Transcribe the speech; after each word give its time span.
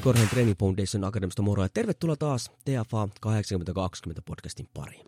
Jouni 0.00 0.04
Korhonen 0.04 0.30
Training 0.30 0.58
Foundation 0.58 1.04
Akademista 1.04 1.42
moro 1.42 1.62
ja 1.62 1.68
tervetuloa 1.68 2.16
taas 2.16 2.50
TFA 2.64 3.08
8020 3.20 4.22
podcastin 4.22 4.68
pariin. 4.74 5.06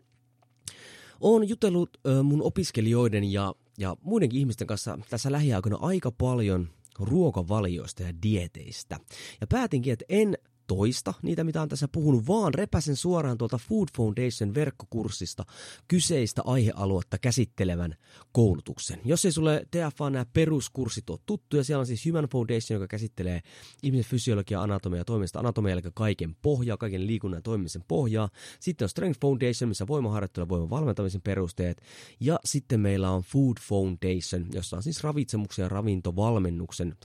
Olen 1.20 1.48
jutellut 1.48 1.98
mun 2.22 2.42
opiskelijoiden 2.42 3.32
ja, 3.32 3.54
ja 3.78 3.96
muidenkin 4.02 4.38
ihmisten 4.38 4.66
kanssa 4.66 4.98
tässä 5.10 5.32
lähiaikoina 5.32 5.78
aika 5.80 6.12
paljon 6.12 6.68
ruokavalioista 6.98 8.02
ja 8.02 8.12
dieteistä. 8.22 9.00
Ja 9.40 9.46
päätinkin, 9.46 9.92
että 9.92 10.04
en 10.08 10.38
toista 10.76 11.14
niitä, 11.22 11.44
mitä 11.44 11.62
on 11.62 11.68
tässä 11.68 11.88
puhunut, 11.88 12.26
vaan 12.26 12.54
repäsen 12.54 12.96
suoraan 12.96 13.38
tuolta 13.38 13.58
Food 13.58 13.88
Foundation 13.96 14.54
verkkokurssista 14.54 15.44
kyseistä 15.88 16.42
aihealuetta 16.44 17.18
käsittelevän 17.18 17.94
koulutuksen. 18.32 19.00
Jos 19.04 19.24
ei 19.24 19.32
sulle 19.32 19.66
TFA 19.70 20.10
nämä 20.10 20.26
peruskurssit 20.32 21.10
ole 21.10 21.18
tuttuja, 21.26 21.64
siellä 21.64 21.80
on 21.80 21.86
siis 21.86 22.06
Human 22.06 22.28
Foundation, 22.28 22.74
joka 22.74 22.86
käsittelee 22.86 23.40
ihmisen 23.82 24.10
fysiologia, 24.10 24.62
anatomia 24.62 25.04
toimista 25.04 25.38
anatomia, 25.38 25.72
eli 25.72 25.82
kaiken 25.94 26.36
pohjaa, 26.42 26.76
kaiken 26.76 27.06
liikunnan 27.06 27.38
ja 27.38 27.42
toimimisen 27.42 27.84
pohjaa. 27.88 28.28
Sitten 28.60 28.84
on 28.84 28.88
Strength 28.88 29.20
Foundation, 29.20 29.68
missä 29.68 29.86
voimaharjoittelu 29.86 30.44
ja 30.44 30.48
voiman 30.48 30.70
valmentamisen 30.70 31.22
perusteet. 31.22 31.82
Ja 32.20 32.38
sitten 32.44 32.80
meillä 32.80 33.10
on 33.10 33.22
Food 33.22 33.56
Foundation, 33.60 34.46
jossa 34.52 34.76
on 34.76 34.82
siis 34.82 35.04
ravitsemuksen 35.04 35.62
ja 35.62 35.68
ravintovalmennuksen 35.68 36.96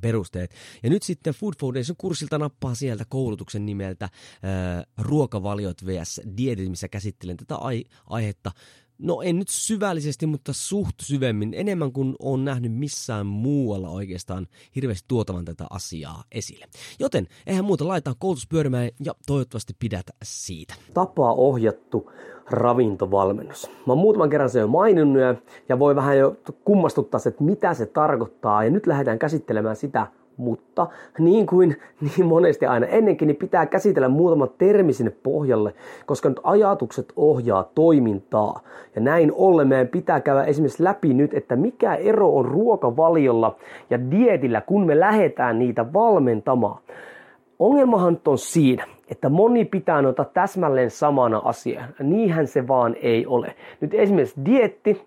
perusteet. 0.00 0.54
Ja 0.82 0.90
nyt 0.90 1.02
sitten 1.02 1.34
Food 1.34 1.54
Foundation 1.60 1.96
kurssilta 1.98 2.38
nappaa 2.38 2.74
sieltä 2.74 3.04
koulutuksen 3.08 3.66
nimeltä 3.66 4.08
ää, 4.42 4.84
Ruokavaliot 4.98 5.86
vs. 5.86 6.20
Dietit, 6.36 6.70
missä 6.70 6.88
käsittelen 6.88 7.36
tätä 7.36 7.56
ai- 7.56 7.84
aihetta. 8.06 8.50
No 8.98 9.22
en 9.22 9.38
nyt 9.38 9.48
syvällisesti, 9.48 10.26
mutta 10.26 10.52
suht 10.52 10.94
syvemmin, 11.02 11.54
enemmän 11.54 11.92
kuin 11.92 12.14
on 12.18 12.44
nähnyt 12.44 12.72
missään 12.72 13.26
muualla 13.26 13.88
oikeastaan 13.88 14.46
hirveästi 14.76 15.04
tuotavan 15.08 15.44
tätä 15.44 15.66
asiaa 15.70 16.24
esille. 16.32 16.66
Joten 16.98 17.26
eihän 17.46 17.64
muuta, 17.64 17.88
laitetaan 17.88 18.16
koulutus 18.18 18.46
pyörimään 18.48 18.90
ja 19.04 19.14
toivottavasti 19.26 19.76
pidät 19.78 20.06
siitä. 20.22 20.74
Tapaa 20.94 21.32
ohjattu 21.32 22.10
ravintovalmennus. 22.50 23.66
Mä 23.86 23.92
oon 23.92 23.98
muutaman 23.98 24.30
kerran 24.30 24.50
se 24.50 24.60
jo 24.60 24.66
maininnut 24.66 25.22
ja, 25.68 25.78
voi 25.78 25.96
vähän 25.96 26.18
jo 26.18 26.36
kummastuttaa 26.64 27.20
että 27.26 27.44
mitä 27.44 27.74
se 27.74 27.86
tarkoittaa. 27.86 28.64
Ja 28.64 28.70
nyt 28.70 28.86
lähdetään 28.86 29.18
käsittelemään 29.18 29.76
sitä, 29.76 30.06
mutta 30.38 30.86
niin 31.18 31.46
kuin 31.46 31.76
niin 32.00 32.26
monesti 32.26 32.66
aina 32.66 32.86
ennenkin, 32.86 33.28
niin 33.28 33.36
pitää 33.36 33.66
käsitellä 33.66 34.08
muutama 34.08 34.46
termi 34.46 34.92
sinne 34.92 35.12
pohjalle, 35.22 35.74
koska 36.06 36.28
nyt 36.28 36.40
ajatukset 36.42 37.12
ohjaa 37.16 37.70
toimintaa. 37.74 38.60
Ja 38.94 39.00
näin 39.00 39.32
ollen 39.34 39.68
meidän 39.68 39.88
pitää 39.88 40.20
käydä 40.20 40.44
esimerkiksi 40.44 40.84
läpi 40.84 41.14
nyt, 41.14 41.34
että 41.34 41.56
mikä 41.56 41.94
ero 41.94 42.36
on 42.36 42.44
ruokavaliolla 42.44 43.56
ja 43.90 44.10
dietillä, 44.10 44.60
kun 44.60 44.86
me 44.86 45.00
lähdetään 45.00 45.58
niitä 45.58 45.92
valmentamaan. 45.92 46.80
Ongelmahan 47.58 48.20
on 48.26 48.38
siinä, 48.38 48.84
että 49.08 49.28
moni 49.28 49.64
pitää 49.64 50.02
noita 50.02 50.24
täsmälleen 50.24 50.90
samana 50.90 51.42
asiana. 51.44 51.88
Niinhän 52.00 52.46
se 52.46 52.68
vaan 52.68 52.96
ei 53.02 53.26
ole. 53.26 53.54
Nyt 53.80 53.94
esimerkiksi 53.94 54.40
dietti, 54.44 55.02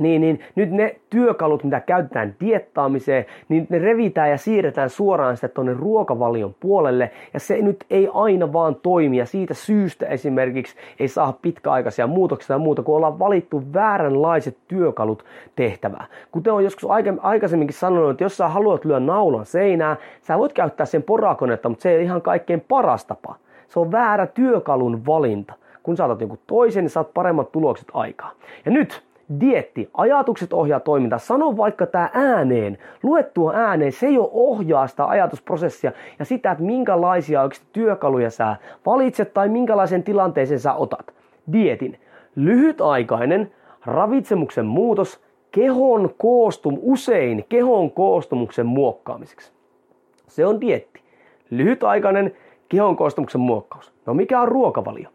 niin, 0.00 0.20
niin 0.20 0.40
nyt 0.54 0.70
ne 0.70 0.96
työkalut, 1.10 1.64
mitä 1.64 1.80
käytetään 1.80 2.34
diettaamiseen, 2.40 3.26
niin 3.48 3.66
ne 3.68 3.78
revitään 3.78 4.30
ja 4.30 4.38
siirretään 4.38 4.90
suoraan 4.90 5.36
sitten 5.36 5.50
tuonne 5.50 5.74
ruokavalion 5.74 6.54
puolelle. 6.60 7.10
Ja 7.34 7.40
se 7.40 7.62
nyt 7.62 7.84
ei 7.90 8.08
aina 8.14 8.52
vaan 8.52 8.74
toimi. 8.74 9.16
Ja 9.16 9.26
siitä 9.26 9.54
syystä 9.54 10.06
esimerkiksi 10.06 10.76
ei 11.00 11.08
saa 11.08 11.38
pitkäaikaisia 11.42 12.06
muutoksia 12.06 12.48
tai 12.48 12.58
muuta, 12.58 12.82
kun 12.82 12.96
ollaan 12.96 13.18
valittu 13.18 13.62
vääränlaiset 13.74 14.56
työkalut 14.68 15.24
tehtävää. 15.56 16.06
Kuten 16.30 16.52
on 16.52 16.64
joskus 16.64 16.90
aikaisemminkin 17.22 17.76
sanonut, 17.76 18.10
että 18.10 18.24
jos 18.24 18.36
sä 18.36 18.48
haluat 18.48 18.84
lyödä 18.84 19.00
naulan 19.00 19.46
seinään, 19.46 19.96
sä 20.20 20.38
voit 20.38 20.52
käyttää 20.52 20.86
sen 20.86 21.02
porakonetta, 21.02 21.68
mutta 21.68 21.82
se 21.82 21.90
ei 21.90 22.04
ihan 22.04 22.22
kaikkein 22.22 22.64
paras 22.68 23.04
tapa. 23.04 23.34
Se 23.68 23.80
on 23.80 23.92
väärä 23.92 24.26
työkalun 24.26 25.06
valinta. 25.06 25.54
Kun 25.82 25.96
saatat 25.96 26.20
joku 26.20 26.38
toisen, 26.46 26.84
niin 26.84 26.90
saat 26.90 27.14
paremmat 27.14 27.52
tulokset 27.52 27.88
aikaa. 27.94 28.30
Ja 28.64 28.70
nyt 28.70 29.02
Dietti, 29.40 29.90
ajatukset 29.94 30.52
ohjaa 30.52 30.80
toimintaa. 30.80 31.18
Sano 31.18 31.56
vaikka 31.56 31.86
tämä 31.86 32.10
ääneen, 32.14 32.78
lue 33.02 33.22
tuo 33.22 33.52
ääneen, 33.52 33.92
se 33.92 34.10
jo 34.10 34.30
ohjaa 34.32 34.86
sitä 34.86 35.04
ajatusprosessia 35.04 35.92
ja 36.18 36.24
sitä, 36.24 36.50
että 36.50 36.64
minkälaisia 36.64 37.42
oikeasti 37.42 37.66
työkaluja 37.72 38.30
sä 38.30 38.56
valitset 38.86 39.34
tai 39.34 39.48
minkälaisen 39.48 40.02
tilanteeseen 40.02 40.60
sä 40.60 40.74
otat. 40.74 41.14
Dietin, 41.52 41.98
lyhytaikainen 42.36 43.52
ravitsemuksen 43.86 44.66
muutos 44.66 45.20
kehon 45.50 46.14
koostum, 46.18 46.78
usein 46.80 47.44
kehon 47.48 47.90
koostumuksen 47.90 48.66
muokkaamiseksi. 48.66 49.52
Se 50.26 50.46
on 50.46 50.60
dietti. 50.60 51.00
Lyhytaikainen 51.50 52.32
kehon 52.68 52.96
koostumuksen 52.96 53.40
muokkaus. 53.40 53.92
No 54.06 54.14
mikä 54.14 54.40
on 54.40 54.48
ruokavalio? 54.48 55.08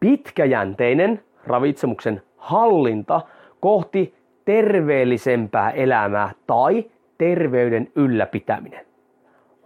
Pitkäjänteinen 0.00 1.20
ravitsemuksen 1.46 2.22
hallinta 2.38 3.20
kohti 3.60 4.14
terveellisempää 4.44 5.70
elämää 5.70 6.30
tai 6.46 6.84
terveyden 7.18 7.88
ylläpitäminen. 7.96 8.86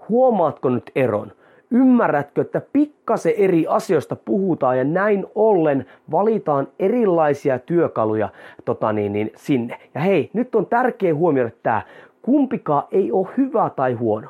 Huomaatko 0.08 0.68
nyt 0.68 0.90
eron? 0.94 1.32
Ymmärrätkö, 1.70 2.40
että 2.40 2.62
pikkasen 2.72 3.32
eri 3.36 3.66
asioista 3.68 4.16
puhutaan 4.16 4.78
ja 4.78 4.84
näin 4.84 5.26
ollen 5.34 5.86
valitaan 6.10 6.68
erilaisia 6.78 7.58
työkaluja 7.58 8.28
tota 8.64 8.92
niin, 8.92 9.12
niin, 9.12 9.32
sinne. 9.36 9.78
Ja 9.94 10.00
hei, 10.00 10.30
nyt 10.32 10.54
on 10.54 10.66
tärkeä 10.66 11.14
huomioida 11.14 11.50
tämä, 11.62 11.82
kumpikaan 12.22 12.84
ei 12.90 13.12
ole 13.12 13.28
hyvä 13.36 13.70
tai 13.76 13.92
huono. 13.92 14.28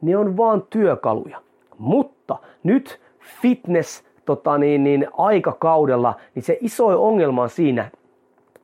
Ne 0.00 0.16
on 0.16 0.36
vaan 0.36 0.62
työkaluja. 0.70 1.38
Mutta 1.78 2.36
nyt 2.62 3.00
fitness 3.42 4.04
tota 4.24 4.58
niin, 4.58 4.84
niin, 4.84 5.06
aikakaudella, 5.16 6.14
niin 6.34 6.42
se 6.42 6.58
iso 6.60 7.06
ongelma 7.06 7.42
on 7.42 7.50
siinä, 7.50 7.90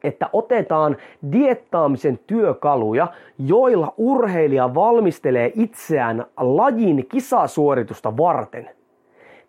että 0.04 0.30
otetaan 0.32 0.96
diettaamisen 1.32 2.18
työkaluja, 2.26 3.08
joilla 3.38 3.94
urheilija 3.96 4.74
valmistelee 4.74 5.52
itseään 5.54 6.24
lajin 6.36 7.06
kisasuoritusta 7.08 8.16
varten. 8.16 8.70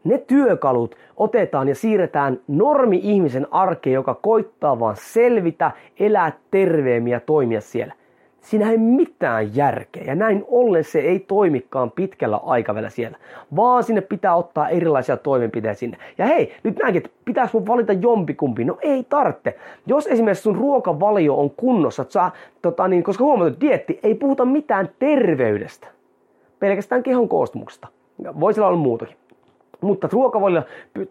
Ne 0.03 0.17
työkalut 0.17 0.95
otetaan 1.17 1.67
ja 1.67 1.75
siirretään 1.75 2.39
normi-ihmisen 2.47 3.47
arkeen, 3.51 3.93
joka 3.93 4.13
koittaa 4.13 4.79
vaan 4.79 4.95
selvitä, 4.99 5.71
elää 5.99 6.31
terveemmin 6.51 7.11
ja 7.11 7.19
toimia 7.19 7.61
siellä– 7.61 7.93
Siinä 8.47 8.71
ei 8.71 8.77
mitään 8.77 9.55
järkeä 9.55 10.03
ja 10.03 10.15
näin 10.15 10.45
ollen 10.47 10.83
se 10.83 10.99
ei 10.99 11.19
toimikaan 11.19 11.91
pitkällä 11.91 12.37
aikavälillä 12.37 12.89
siellä, 12.89 13.17
vaan 13.55 13.83
sinne 13.83 14.01
pitää 14.01 14.35
ottaa 14.35 14.69
erilaisia 14.69 15.17
toimenpiteitä 15.17 15.79
sinne. 15.79 15.97
Ja 16.17 16.25
hei, 16.25 16.55
nyt 16.63 16.77
näinkin, 16.81 17.05
että 17.05 17.17
pitäisi 17.25 17.53
mun 17.53 17.67
valita 17.67 17.93
jompikumpi. 17.93 18.65
No 18.65 18.77
ei 18.81 19.03
tarvitse. 19.03 19.57
Jos 19.85 20.07
esimerkiksi 20.07 20.41
sun 20.41 20.55
ruokavalio 20.55 21.35
on 21.35 21.49
kunnossa, 21.49 22.01
että 22.01 22.13
sä, 22.13 22.31
tota 22.61 22.87
niin, 22.87 23.03
koska 23.03 23.23
huomaat, 23.23 23.53
että 23.53 23.61
dietti 23.61 23.99
ei 24.03 24.15
puhuta 24.15 24.45
mitään 24.45 24.89
terveydestä, 24.99 25.87
pelkästään 26.59 27.03
kehon 27.03 27.29
koostumuksesta. 27.29 27.87
Voisi 28.39 28.61
olla 28.61 28.77
muutakin. 28.77 29.17
Mutta 29.81 30.09
ruokavalio 30.11 30.61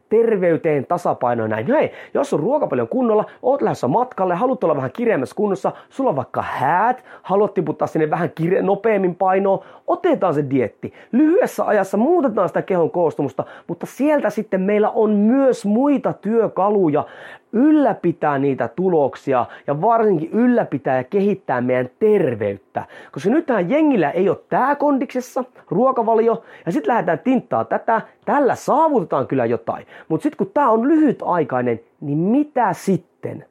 terveyteen 0.08 0.86
tasapainoon 0.86 1.50
näin. 1.50 1.66
Hei, 1.66 1.92
jos 2.14 2.34
on 2.34 2.40
ruokavalio 2.40 2.86
kunnolla, 2.86 3.24
oot 3.42 3.62
lähdössä 3.62 3.88
matkalle, 3.88 4.34
haluat 4.34 4.64
olla 4.64 4.76
vähän 4.76 4.92
kireemmässä 4.92 5.36
kunnossa, 5.36 5.72
sulla 5.90 6.10
on 6.10 6.16
vaikka 6.16 6.42
häät, 6.42 7.04
haluat 7.22 7.54
tiputtaa 7.54 7.88
sinne 7.88 8.10
vähän 8.10 8.30
kire- 8.40 8.62
nopeammin 8.62 9.14
painoa, 9.14 9.64
otetaan 9.86 10.34
se 10.34 10.44
dietti. 10.50 10.92
Lyhyessä 11.12 11.64
ajassa 11.64 11.96
muutetaan 11.96 12.48
sitä 12.48 12.62
kehon 12.62 12.90
koostumusta, 12.90 13.44
mutta 13.66 13.86
sieltä 13.86 14.30
sitten 14.30 14.60
meillä 14.60 14.90
on 14.90 15.10
myös 15.10 15.64
muita 15.64 16.12
työkaluja 16.12 17.04
ylläpitää 17.52 18.38
niitä 18.38 18.68
tuloksia 18.68 19.46
ja 19.66 19.80
varsinkin 19.80 20.30
ylläpitää 20.30 20.96
ja 20.96 21.04
kehittää 21.04 21.60
meidän 21.60 21.90
terveyttä. 21.98 22.84
Koska 23.12 23.30
nythän 23.30 23.70
jengillä 23.70 24.10
ei 24.10 24.28
ole 24.28 24.38
tää 24.48 24.74
kondiksessa, 24.74 25.44
ruokavalio, 25.70 26.42
ja 26.66 26.72
sitten 26.72 26.88
lähdetään 26.88 27.18
tinttaa 27.18 27.64
tätä, 27.64 28.00
tällä 28.24 28.54
saavutetaan 28.54 29.26
kyllä 29.26 29.46
jotain. 29.46 29.86
Mutta 30.08 30.22
sitten 30.22 30.38
kun 30.38 30.50
tämä 30.54 30.70
on 30.70 30.88
lyhytaikainen, 30.88 31.80
niin 32.00 32.18
mitä 32.18 32.72
sitten? 32.72 33.44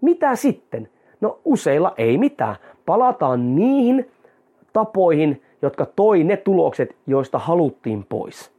Mitä 0.00 0.36
sitten? 0.36 0.88
No 1.20 1.38
useilla 1.44 1.94
ei 1.98 2.18
mitään. 2.18 2.56
Palataan 2.86 3.56
niihin 3.56 4.10
tapoihin, 4.72 5.42
jotka 5.62 5.86
toi 5.86 6.24
ne 6.24 6.36
tulokset, 6.36 6.96
joista 7.06 7.38
haluttiin 7.38 8.06
pois. 8.08 8.52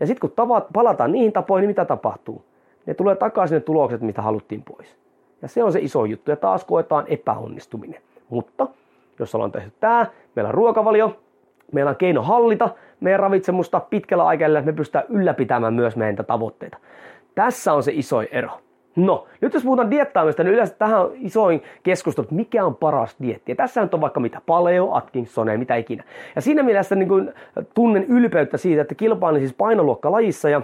Ja 0.00 0.06
sitten 0.06 0.30
kun 0.30 0.48
palataan 0.72 1.12
niihin 1.12 1.32
tapoihin, 1.32 1.62
niin 1.62 1.70
mitä 1.70 1.84
tapahtuu? 1.84 2.47
Ne 2.88 2.94
tulee 2.94 3.16
takaisin 3.16 3.54
ne 3.54 3.60
tulokset, 3.60 4.00
mitä 4.00 4.22
haluttiin 4.22 4.62
pois. 4.62 4.96
Ja 5.42 5.48
se 5.48 5.64
on 5.64 5.72
se 5.72 5.78
iso 5.78 6.04
juttu. 6.04 6.30
Ja 6.30 6.36
taas 6.36 6.64
koetaan 6.64 7.04
epäonnistuminen. 7.06 8.00
Mutta 8.28 8.66
jos 9.18 9.34
ollaan 9.34 9.52
tehty 9.52 9.72
tämä, 9.80 10.06
meillä 10.36 10.48
on 10.48 10.54
ruokavalio, 10.54 11.16
meillä 11.72 11.88
on 11.88 11.96
keino 11.96 12.22
hallita 12.22 12.68
meidän 13.00 13.20
ravitsemusta 13.20 13.80
pitkällä 13.80 14.26
aikavälillä, 14.26 14.58
että 14.58 14.72
me 14.72 14.76
pystytään 14.76 15.04
ylläpitämään 15.08 15.74
myös 15.74 15.96
meidän 15.96 16.26
tavoitteita. 16.26 16.78
Tässä 17.34 17.72
on 17.72 17.82
se 17.82 17.92
iso 17.94 18.22
ero. 18.22 18.50
No, 18.96 19.26
nyt 19.40 19.54
jos 19.54 19.64
puhutaan 19.64 19.90
diettaamista, 19.90 20.44
niin 20.44 20.54
yleensä 20.54 20.74
tähän 20.74 21.00
on 21.00 21.10
isoin 21.14 21.62
keskustelu, 21.82 22.24
että 22.24 22.34
mikä 22.34 22.64
on 22.64 22.76
paras 22.76 23.16
dietti. 23.22 23.52
Ja 23.52 23.56
tässä 23.56 23.88
on 23.92 24.00
vaikka 24.00 24.20
mitä 24.20 24.40
paleo, 24.46 24.94
Atkinson 24.94 25.48
ja 25.48 25.58
mitä 25.58 25.76
ikinä. 25.76 26.04
Ja 26.36 26.40
siinä 26.40 26.62
mielessä 26.62 26.94
niin 26.94 27.08
kuin, 27.08 27.32
tunnen 27.74 28.04
ylpeyttä 28.04 28.56
siitä, 28.56 28.82
että 28.82 28.94
kilpailin 28.94 29.40
siis 29.40 29.54
painoluokkalajissa 29.54 30.48
ja 30.48 30.62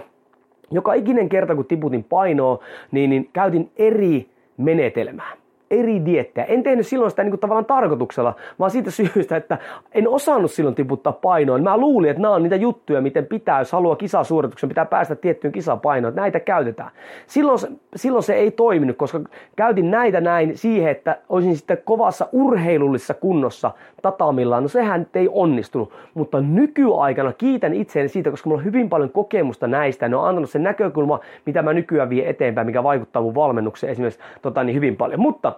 joka 0.71 0.93
ikinen 0.93 1.29
kerta 1.29 1.55
kun 1.55 1.65
tiputin 1.65 2.03
painoa, 2.03 2.63
niin, 2.91 3.09
niin 3.09 3.29
käytin 3.33 3.71
eri 3.75 4.29
menetelmää 4.57 5.37
eri 5.71 6.05
diettejä. 6.05 6.45
En 6.45 6.63
tehnyt 6.63 6.87
silloin 6.87 7.11
sitä 7.11 7.23
niin 7.23 7.31
kuin 7.31 7.39
tavallaan 7.39 7.65
tarkoituksella, 7.65 8.35
vaan 8.59 8.71
siitä 8.71 8.91
syystä, 8.91 9.35
että 9.35 9.57
en 9.91 10.07
osannut 10.07 10.51
silloin 10.51 10.75
tiputtaa 10.75 11.13
painoa. 11.13 11.57
Mä 11.57 11.77
luulin, 11.77 12.09
että 12.09 12.21
nämä 12.21 12.33
on 12.33 12.43
niitä 12.43 12.55
juttuja, 12.55 13.01
miten 13.01 13.25
pitää, 13.25 13.59
jos 13.59 13.71
haluaa 13.71 13.95
kisasuorituksen, 13.95 14.69
pitää 14.69 14.85
päästä 14.85 15.15
tiettyyn 15.15 15.53
kisapainoon, 15.53 16.09
että 16.09 16.21
näitä 16.21 16.39
käytetään. 16.39 16.91
Silloin, 17.27 17.59
silloin 17.95 18.23
se 18.23 18.33
ei 18.33 18.51
toiminut, 18.51 18.97
koska 18.97 19.19
käytin 19.55 19.91
näitä 19.91 20.21
näin 20.21 20.57
siihen, 20.57 20.91
että 20.91 21.17
olisin 21.29 21.57
sitten 21.57 21.77
kovassa 21.85 22.27
urheilullisessa 22.31 23.13
kunnossa 23.13 23.71
tatamillaan. 24.01 24.63
No 24.63 24.69
sehän 24.69 25.07
ei 25.13 25.29
onnistunut, 25.31 25.93
mutta 26.13 26.41
nykyaikana 26.41 27.33
kiitän 27.33 27.73
itseäni 27.73 28.09
siitä, 28.09 28.31
koska 28.31 28.49
mulla 28.49 28.59
on 28.59 28.65
hyvin 28.65 28.89
paljon 28.89 29.09
kokemusta 29.09 29.67
näistä. 29.67 30.09
Ne 30.09 30.15
on 30.15 30.27
antanut 30.27 30.49
sen 30.49 30.63
näkökulma, 30.63 31.19
mitä 31.45 31.61
mä 31.61 31.73
nykyään 31.73 32.09
vie 32.09 32.29
eteenpäin, 32.29 32.67
mikä 32.67 32.83
vaikuttaa 32.83 33.21
mun 33.21 33.35
valmennukseen 33.35 33.91
esimerkiksi 33.91 34.19
tota, 34.41 34.63
niin 34.63 34.75
hyvin 34.75 34.95
paljon. 34.95 35.19
Mutta 35.19 35.53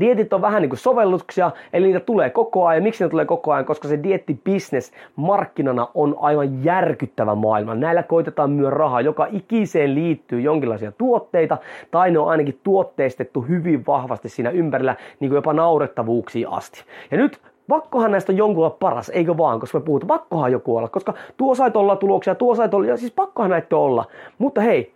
Dietit 0.00 0.32
on 0.32 0.42
vähän 0.42 0.62
niin 0.62 0.70
kuin 0.70 0.78
sovelluksia, 0.78 1.50
eli 1.72 1.86
niitä 1.86 2.00
tulee 2.00 2.30
koko 2.30 2.66
ajan. 2.66 2.82
Miksi 2.82 3.04
ne 3.04 3.10
tulee 3.10 3.24
koko 3.24 3.52
ajan? 3.52 3.64
Koska 3.64 3.88
se 3.88 4.02
diettibisnes 4.02 4.92
markkinana 5.16 5.88
on 5.94 6.16
aivan 6.20 6.64
järkyttävä 6.64 7.34
maailma. 7.34 7.74
Näillä 7.74 8.02
koitetaan 8.02 8.50
myös 8.50 8.72
rahaa. 8.72 9.00
Joka 9.00 9.26
ikiseen 9.32 9.94
liittyy 9.94 10.40
jonkinlaisia 10.40 10.92
tuotteita, 10.92 11.58
tai 11.90 12.10
ne 12.10 12.18
on 12.18 12.28
ainakin 12.28 12.60
tuotteistettu 12.62 13.40
hyvin 13.40 13.86
vahvasti 13.86 14.28
siinä 14.28 14.50
ympärillä, 14.50 14.96
niin 15.20 15.28
kuin 15.28 15.36
jopa 15.36 15.52
naurettavuuksiin 15.52 16.48
asti. 16.48 16.84
Ja 17.10 17.16
nyt 17.16 17.40
Pakkohan 17.68 18.10
näistä 18.10 18.32
on 18.32 18.36
jonkun 18.38 18.64
olla 18.64 18.76
paras, 18.80 19.08
eikö 19.08 19.36
vaan, 19.36 19.60
koska 19.60 19.78
me 19.78 19.84
puhutaan, 19.84 20.08
pakkohan 20.08 20.52
joku 20.52 20.76
olla, 20.76 20.88
koska 20.88 21.14
tuo 21.36 21.54
sait 21.54 21.76
olla 21.76 21.96
tuloksia, 21.96 22.34
tuo 22.34 22.54
sait 22.54 22.74
olla, 22.74 22.86
ja 22.86 22.96
siis 22.96 23.12
pakkohan 23.12 23.50
näitä 23.50 23.76
olla. 23.76 24.04
Mutta 24.38 24.60
hei, 24.60 24.92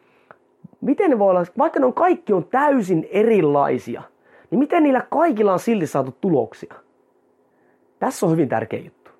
miten 0.80 1.10
ne 1.10 1.18
voi 1.18 1.30
olla, 1.30 1.44
vaikka 1.58 1.80
ne 1.80 1.86
on 1.86 1.94
kaikki 1.94 2.32
on 2.32 2.44
täysin 2.44 3.08
erilaisia, 3.10 4.02
niin 4.50 4.58
miten 4.58 4.82
niillä 4.82 5.06
kaikilla 5.10 5.52
on 5.52 5.58
silti 5.58 5.86
saatu 5.86 6.16
tuloksia? 6.20 6.74
Tässä 7.98 8.26
on 8.26 8.32
hyvin 8.32 8.48
tärkeä 8.48 8.80
juttu. 8.80 9.10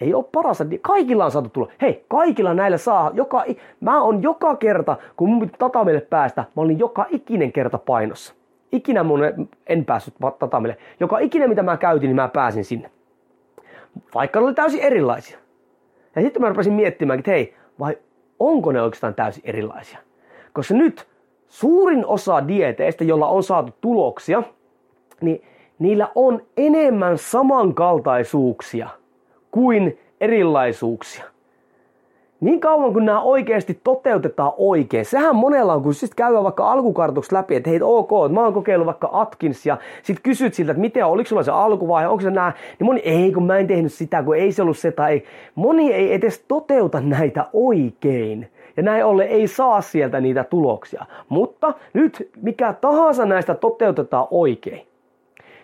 Ei 0.00 0.14
ole 0.14 0.24
paras, 0.32 0.60
että 0.60 0.76
kaikilla 0.80 1.24
on 1.24 1.30
saatu 1.30 1.48
tuloksia. 1.48 1.78
Hei, 1.82 2.04
kaikilla 2.08 2.54
näillä 2.54 2.78
saa. 2.78 3.10
Joka, 3.14 3.44
mä 3.80 4.02
on 4.02 4.22
joka 4.22 4.56
kerta, 4.56 4.96
kun 5.16 5.28
mun 5.28 5.40
piti 5.40 5.52
tatamille 5.58 6.00
päästä, 6.00 6.44
mä 6.56 6.62
olin 6.62 6.78
joka 6.78 7.06
ikinen 7.10 7.52
kerta 7.52 7.78
painossa. 7.78 8.34
Ikinä 8.72 9.02
mun 9.02 9.20
en 9.66 9.84
päässyt 9.84 10.14
tatamille. 10.38 10.76
Joka 11.00 11.18
ikinen 11.18 11.48
mitä 11.48 11.62
mä 11.62 11.76
käytin, 11.76 12.08
niin 12.08 12.16
mä 12.16 12.28
pääsin 12.28 12.64
sinne. 12.64 12.90
Vaikka 14.14 14.40
ne 14.40 14.46
oli 14.46 14.54
täysin 14.54 14.80
erilaisia. 14.80 15.38
Ja 16.16 16.22
sitten 16.22 16.42
mä 16.42 16.48
rupesin 16.48 16.72
miettimään, 16.72 17.18
että 17.18 17.30
hei, 17.30 17.54
vai 17.78 17.98
onko 18.38 18.72
ne 18.72 18.82
oikeastaan 18.82 19.14
täysin 19.14 19.42
erilaisia? 19.46 19.98
Koska 20.52 20.74
nyt 20.74 21.08
suurin 21.48 22.06
osa 22.06 22.48
dieteistä, 22.48 23.04
jolla 23.04 23.26
on 23.26 23.42
saatu 23.42 23.72
tuloksia– 23.80 24.42
niin 25.22 25.42
niillä 25.78 26.08
on 26.14 26.42
enemmän 26.56 27.18
samankaltaisuuksia 27.18 28.88
kuin 29.50 29.98
erilaisuuksia. 30.20 31.24
Niin 32.40 32.60
kauan 32.60 32.92
kun 32.92 33.04
nämä 33.04 33.20
oikeasti 33.20 33.80
toteutetaan 33.84 34.52
oikein, 34.56 35.04
sehän 35.04 35.36
monella 35.36 35.74
on, 35.74 35.82
kun 35.82 35.94
sitten 35.94 36.16
käydään 36.16 36.44
vaikka 36.44 36.72
alkukartoksi 36.72 37.34
läpi, 37.34 37.56
että 37.56 37.70
hei 37.70 37.78
ok, 37.82 38.10
että 38.26 38.34
mä 38.34 38.44
oon 38.44 38.52
kokeillut 38.52 38.86
vaikka 38.86 39.08
Atkins 39.12 39.66
ja 39.66 39.78
sitten 40.02 40.22
kysyt 40.22 40.54
siltä, 40.54 40.72
että 40.72 40.80
miten, 40.80 41.06
oliko 41.06 41.28
sulla 41.28 41.42
se 41.42 41.50
alkuvaihe, 41.50 42.08
onko 42.08 42.22
se 42.22 42.30
nää, 42.30 42.52
niin 42.78 42.86
moni 42.86 43.00
ei, 43.00 43.32
kun 43.32 43.46
mä 43.46 43.58
en 43.58 43.66
tehnyt 43.66 43.92
sitä, 43.92 44.22
kun 44.22 44.36
ei 44.36 44.52
se 44.52 44.62
ollut 44.62 44.78
se 44.78 44.92
tai 44.92 45.12
ei. 45.12 45.24
Moni 45.54 45.92
ei 45.92 46.12
edes 46.12 46.44
toteuta 46.48 47.00
näitä 47.00 47.46
oikein. 47.52 48.48
Ja 48.76 48.82
näin 48.82 49.04
ollen 49.04 49.28
ei 49.28 49.46
saa 49.46 49.80
sieltä 49.80 50.20
niitä 50.20 50.44
tuloksia. 50.44 51.06
Mutta 51.28 51.74
nyt 51.92 52.30
mikä 52.42 52.72
tahansa 52.72 53.26
näistä 53.26 53.54
toteutetaan 53.54 54.26
oikein, 54.30 54.89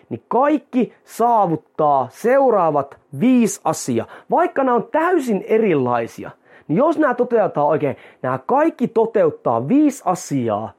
niin 0.09 0.23
kaikki 0.27 0.93
saavuttaa 1.03 2.07
seuraavat 2.11 2.97
viisi 3.19 3.61
asiaa. 3.63 4.07
Vaikka 4.31 4.63
nämä 4.63 4.75
on 4.75 4.87
täysin 4.91 5.45
erilaisia, 5.47 6.31
niin 6.67 6.77
jos 6.77 6.97
nämä 6.97 7.13
toteutetaan 7.13 7.67
oikein, 7.67 7.95
nämä 8.21 8.39
kaikki 8.45 8.87
toteuttaa 8.87 9.67
viisi 9.67 10.03
asiaa, 10.05 10.71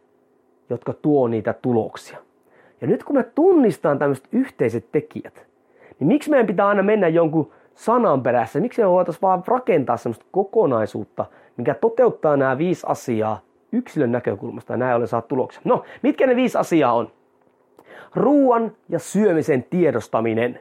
jotka 0.71 0.93
tuo 0.93 1.29
niitä 1.29 1.53
tuloksia. 1.53 2.19
Ja 2.81 2.87
nyt 2.87 3.05
kun 3.05 3.17
me 3.17 3.23
tunnistaan 3.23 3.99
tämmöiset 3.99 4.29
yhteiset 4.33 4.93
tekijät, 4.93 5.47
niin 6.01 6.09
miksi 6.09 6.31
meidän 6.31 6.47
pitää 6.47 6.67
aina 6.67 6.83
mennä 6.83 7.09
jonkun 7.09 7.53
sanan 7.75 8.23
perässä? 8.23 8.61
Miksi 8.61 8.83
me 8.83 8.89
voitaisiin 8.89 9.23
vaan 9.23 9.43
rakentaa 9.47 9.97
semmoista 9.97 10.25
kokonaisuutta, 10.33 11.27
mikä 11.57 11.75
toteuttaa 11.75 12.37
nämä 12.37 12.59
viisi 12.59 12.87
asiaa 12.89 13.41
yksilön 13.73 14.13
näkökulmasta 14.13 14.73
ja 14.73 14.77
näin 14.77 14.97
ollen 14.97 15.09
saa 15.09 15.23
tuloksia. 15.23 15.63
No, 15.65 15.85
mitkä 16.03 16.27
ne 16.27 16.37
viisi 16.37 16.59
asiaa 16.59 16.93
on? 16.93 17.11
Ruoan 18.15 18.73
ja 18.89 18.99
syömisen 18.99 19.63
tiedostaminen. 19.63 20.61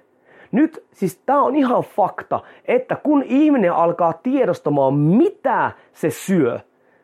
Nyt 0.51 0.85
siis 0.91 1.21
tämä 1.25 1.41
on 1.41 1.55
ihan 1.55 1.83
fakta, 1.83 2.39
että 2.65 2.95
kun 2.95 3.23
ihminen 3.23 3.73
alkaa 3.73 4.13
tiedostamaan 4.13 4.93
mitä 4.93 5.71
se 5.93 6.09
syö, 6.09 6.59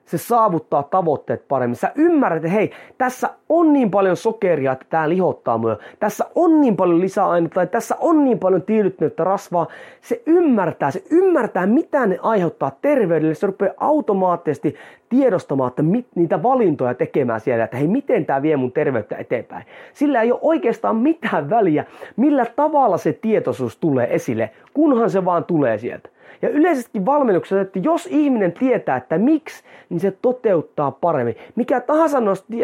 se 0.05 0.17
saavuttaa 0.17 0.83
tavoitteet 0.83 1.47
paremmin. 1.47 1.75
Sä 1.75 1.91
ymmärrät, 1.95 2.37
että 2.37 2.49
hei, 2.49 2.71
tässä 2.97 3.29
on 3.49 3.73
niin 3.73 3.91
paljon 3.91 4.17
sokeria, 4.17 4.71
että 4.71 4.85
tämä 4.89 5.09
lihottaa 5.09 5.57
myö. 5.57 5.77
Tässä 5.99 6.25
on 6.35 6.61
niin 6.61 6.75
paljon 6.75 7.01
lisäainetta 7.01 7.55
tai 7.55 7.67
tässä 7.67 7.95
on 7.99 8.23
niin 8.23 8.39
paljon 8.39 8.61
tiilyttynyttä 8.61 9.23
rasvaa. 9.23 9.67
Se 10.01 10.21
ymmärtää, 10.25 10.91
se 10.91 11.03
ymmärtää 11.11 11.65
mitä 11.65 12.05
ne 12.05 12.19
aiheuttaa 12.21 12.77
terveydelle. 12.81 13.35
Se 13.35 13.47
rupeaa 13.47 13.73
automaattisesti 13.77 14.75
tiedostamaan, 15.09 15.69
että 15.69 15.83
mit, 15.83 16.07
niitä 16.15 16.43
valintoja 16.43 16.93
tekemään 16.93 17.39
siellä, 17.39 17.63
että 17.63 17.77
hei, 17.77 17.87
miten 17.87 18.25
tämä 18.25 18.41
vie 18.41 18.57
mun 18.57 18.71
terveyttä 18.71 19.15
eteenpäin. 19.17 19.65
Sillä 19.93 20.21
ei 20.21 20.31
ole 20.31 20.39
oikeastaan 20.41 20.95
mitään 20.95 21.49
väliä, 21.49 21.85
millä 22.15 22.45
tavalla 22.55 22.97
se 22.97 23.13
tietoisuus 23.13 23.77
tulee 23.77 24.15
esille, 24.15 24.49
kunhan 24.73 25.09
se 25.09 25.25
vaan 25.25 25.43
tulee 25.43 25.77
sieltä. 25.77 26.09
Ja 26.43 26.49
yleisesti 26.49 27.05
valmennuksessa, 27.05 27.61
että 27.61 27.79
jos 27.79 28.07
ihminen 28.11 28.51
tietää, 28.51 28.97
että 28.97 29.17
miksi, 29.17 29.63
niin 29.89 29.99
se 29.99 30.11
toteuttaa 30.21 30.91
paremmin. 30.91 31.35
Mikä 31.55 31.81
tahansa 31.81 32.19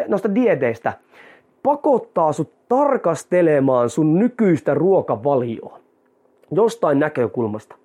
noista 0.08 0.36
dieteistä 0.36 0.94
pakottaa 1.64 2.34
sut 2.34 2.52
tarkastelemaan 2.70 3.90
sun 3.90 4.20
nykyistä 4.20 4.74
ruokavalioa 4.74 5.80
jostain 6.52 7.00
näkökulmasta. 7.00 7.76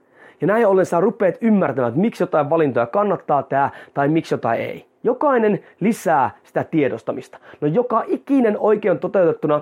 Ja 0.41 0.47
näin 0.47 0.67
ollen 0.67 0.87
sä 0.87 1.01
rupeat 1.01 1.35
ymmärtämään, 1.41 1.89
että 1.89 2.01
miksi 2.01 2.23
jotain 2.23 2.51
valintoja 2.51 2.87
kannattaa 2.87 3.43
tehdä 3.43 3.71
tai 3.95 4.09
miksi 4.09 4.35
jotain 4.35 4.61
ei. 4.61 4.87
Jokainen 5.03 5.61
lisää 5.81 6.31
sitä 6.45 6.65
tiedostamista. 6.65 7.39
No 7.61 7.69
joka 7.69 8.05
ikinen 8.07 8.59
oikein 8.59 8.99
toteutettuna 8.99 9.61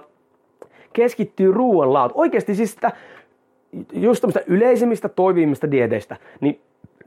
keskittyy 0.93 1.53
ruoan 1.53 1.93
laatu. 1.93 2.15
Oikeasti 2.17 2.55
siis 2.55 2.73
sitä 2.73 2.93
just 3.93 4.21
tämmöistä 4.21 4.43
yleisimmistä 4.47 5.09
toimivimmista 5.09 5.71
dieteistä, 5.71 6.17
niin 6.41 6.61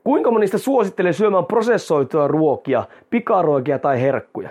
kuinka 0.03 0.31
monista 0.31 0.57
suosittelee 0.57 1.13
syömään 1.13 1.45
prosessoitua 1.45 2.27
ruokia, 2.27 2.83
pikaruokia 3.09 3.79
tai 3.79 4.01
herkkuja? 4.01 4.49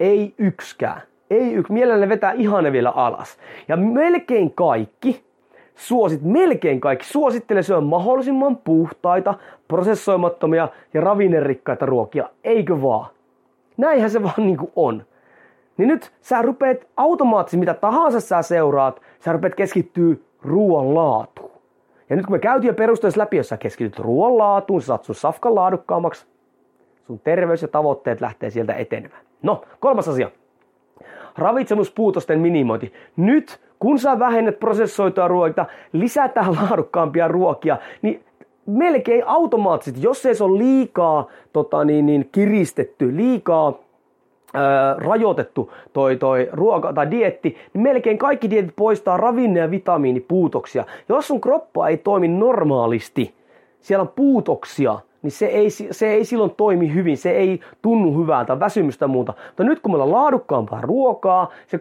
Ei 0.00 0.34
yksikään. 0.38 1.02
Ei 1.30 1.52
yksi. 1.52 1.72
Mielelläni 1.72 2.08
vetää 2.08 2.32
ihan 2.32 2.72
vielä 2.72 2.90
alas. 2.90 3.38
Ja 3.68 3.76
melkein 3.76 4.52
kaikki, 4.54 5.22
suosit, 5.74 6.22
melkein 6.22 6.80
kaikki 6.80 7.06
suosittelee 7.06 7.62
syömään 7.62 7.84
mahdollisimman 7.84 8.56
puhtaita, 8.56 9.34
prosessoimattomia 9.68 10.68
ja 10.94 11.00
ravinnerikkaita 11.00 11.86
ruokia. 11.86 12.28
Eikö 12.44 12.82
vaan? 12.82 13.06
Näinhän 13.76 14.10
se 14.10 14.22
vaan 14.22 14.34
niin 14.46 14.56
kuin 14.56 14.72
on. 14.76 15.02
Niin 15.76 15.88
nyt 15.88 16.12
sä 16.20 16.42
rupeat 16.42 16.78
automaattisesti, 16.96 17.56
mitä 17.56 17.74
tahansa 17.74 18.20
sä 18.20 18.42
seuraat, 18.42 19.00
sä 19.20 19.32
rupeat 19.32 19.54
keskittyä 19.54 20.14
ruoan 20.42 20.94
laatuun. 20.94 21.41
Ja 22.12 22.16
nyt 22.16 22.26
kun 22.26 22.34
me 22.34 22.38
käytiin 22.38 22.68
jo 22.68 22.74
perusteessa 22.74 23.20
läpi, 23.20 23.36
jos 23.36 23.48
sä 23.48 23.56
keskityt 23.56 23.98
ruoan 23.98 24.38
laatuun, 24.38 24.80
sä 24.80 24.86
saat 24.86 25.04
sun 25.04 25.14
safkan 25.14 25.54
laadukkaammaksi, 25.54 26.26
sun 27.06 27.20
terveys 27.20 27.62
ja 27.62 27.68
tavoitteet 27.68 28.20
lähtee 28.20 28.50
sieltä 28.50 28.74
etenemään. 28.74 29.22
No, 29.42 29.62
kolmas 29.80 30.08
asia. 30.08 30.30
Ravitsemuspuutosten 31.38 32.40
minimointi. 32.40 32.92
Nyt 33.16 33.60
kun 33.78 33.98
sä 33.98 34.18
vähennät 34.18 34.58
prosessoitua 34.58 35.28
ruoita, 35.28 35.66
lisätään 35.92 36.54
laadukkaampia 36.54 37.28
ruokia, 37.28 37.76
niin 38.02 38.24
melkein 38.66 39.22
automaattisesti, 39.26 40.02
jos 40.02 40.26
ei 40.26 40.34
se 40.34 40.44
ole 40.44 40.58
liikaa 40.58 41.28
tota 41.52 41.84
niin, 41.84 42.06
niin, 42.06 42.28
kiristetty, 42.32 43.16
liikaa 43.16 43.78
ää, 44.54 44.96
rajoitettu 44.98 45.72
toi, 45.92 46.16
toi 46.16 46.48
ruoka 46.52 46.92
tai 46.92 47.10
dietti, 47.10 47.56
niin 47.74 47.82
melkein 47.82 48.18
kaikki 48.18 48.50
dietit 48.50 48.76
poistaa 48.76 49.16
ravinne- 49.16 49.60
ja 49.60 49.70
vitamiinipuutoksia. 49.70 50.84
Jos 51.08 51.26
sun 51.26 51.40
kroppa 51.40 51.88
ei 51.88 51.96
toimi 51.96 52.28
normaalisti, 52.28 53.34
siellä 53.80 54.02
on 54.02 54.12
puutoksia, 54.16 54.98
niin 55.22 55.30
se 55.30 55.46
ei, 55.46 55.70
se 55.70 56.08
ei 56.08 56.24
silloin 56.24 56.50
toimi 56.56 56.94
hyvin, 56.94 57.16
se 57.16 57.30
ei 57.30 57.60
tunnu 57.82 58.22
hyvältä, 58.22 58.60
väsymystä 58.60 59.06
muuta. 59.06 59.34
Mutta 59.46 59.64
nyt 59.64 59.80
kun 59.80 59.92
meillä 59.92 60.04
on 60.04 60.12
laadukkaampaa 60.12 60.80
ruokaa, 60.80 61.50
se 61.66 61.80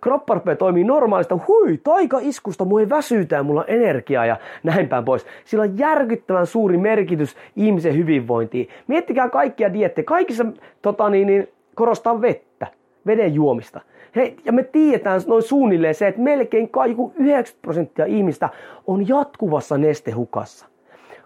kroppa 0.00 0.34
rupeaa 0.34 0.56
toimii 0.56 0.84
normaalista, 0.84 1.38
hui, 1.48 1.80
taika-iskusta, 1.84 2.64
mua 2.64 2.80
ei 2.80 2.88
väsytä 2.88 3.42
mulla 3.42 3.60
on 3.60 3.66
energiaa 3.68 4.26
ja 4.26 4.36
näin 4.62 4.88
päin 4.88 5.04
pois. 5.04 5.26
Sillä 5.44 5.62
on 5.62 5.78
järkyttävän 5.78 6.46
suuri 6.46 6.76
merkitys 6.76 7.36
ihmisen 7.56 7.96
hyvinvointiin. 7.96 8.68
Miettikää 8.86 9.28
kaikkia 9.28 9.72
diettejä, 9.72 10.04
kaikissa 10.04 10.46
tota, 10.82 11.10
niin, 11.10 11.26
niin, 11.26 11.48
korostaa 11.80 12.20
vettä, 12.20 12.66
veden 13.06 13.34
juomista. 13.34 13.80
Hei, 14.16 14.36
ja 14.44 14.52
me 14.52 14.62
tiedetään 14.62 15.20
noin 15.26 15.42
suunnilleen 15.42 15.94
se, 15.94 16.06
että 16.06 16.20
melkein 16.20 16.68
kaiku 16.68 17.12
90 17.16 17.62
prosenttia 17.62 18.04
ihmistä 18.04 18.48
on 18.86 19.08
jatkuvassa 19.08 19.78
nestehukassa 19.78 20.66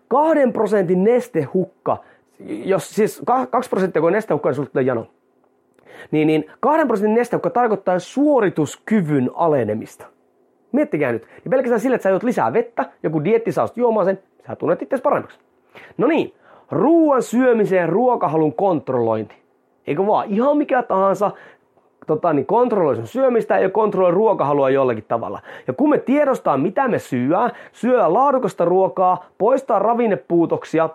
kahden 0.09 0.53
prosentin 0.53 1.05
nestehukka, 1.05 1.97
jos 2.65 2.91
siis 2.91 3.23
kaksi 3.51 3.71
prosenttia 3.71 4.03
kun 4.03 4.13
nestehukka, 4.13 4.49
niin 4.49 4.55
sulla 4.55 4.81
jano. 4.81 5.07
Niin, 6.11 6.27
niin 6.27 6.51
kahden 6.61 6.87
prosentin 6.87 7.15
nestehukka 7.15 7.51
tarkoittaa 7.51 7.99
suorituskyvyn 7.99 9.31
alenemista. 9.35 10.07
Miettikää 10.73 11.13
nyt. 11.13 11.23
Niin 11.23 11.51
pelkästään 11.51 11.81
sillä, 11.81 11.95
että 11.95 12.03
sä 12.03 12.11
juot 12.11 12.23
lisää 12.23 12.53
vettä, 12.53 12.91
joku 13.03 13.25
dietti 13.25 13.53
saa 13.53 13.69
juomaan 13.77 14.07
sen, 14.07 14.19
sä 14.47 14.57
tunnet 14.57 14.83
itse 14.83 14.99
paremmaksi. 14.99 15.39
No 15.99 16.07
niin, 16.07 16.35
ruoan 16.71 17.23
syömiseen 17.23 17.89
ruokahalun 17.89 18.55
kontrollointi. 18.55 19.35
Eikö 19.87 20.07
vaan 20.07 20.27
ihan 20.29 20.57
mikä 20.57 20.83
tahansa 20.83 21.31
tota, 22.07 22.33
niin 22.33 22.47
kontrolloi 22.47 22.97
sun 22.97 23.07
syömistä 23.07 23.59
ja 23.59 23.71
kontrolloi 23.71 24.11
ruokahalua 24.11 24.71
jollakin 24.71 25.05
tavalla. 25.09 25.41
Ja 25.67 25.73
kun 25.73 25.91
me 25.91 25.99
tiedostaa, 25.99 26.57
mitä 26.57 26.89
me 26.89 26.99
syö, 26.99 27.51
syö 27.73 28.13
laadukasta 28.13 28.65
ruokaa, 28.65 29.25
poistaa 29.39 29.79
ravinnepuutoksia, 29.79 30.89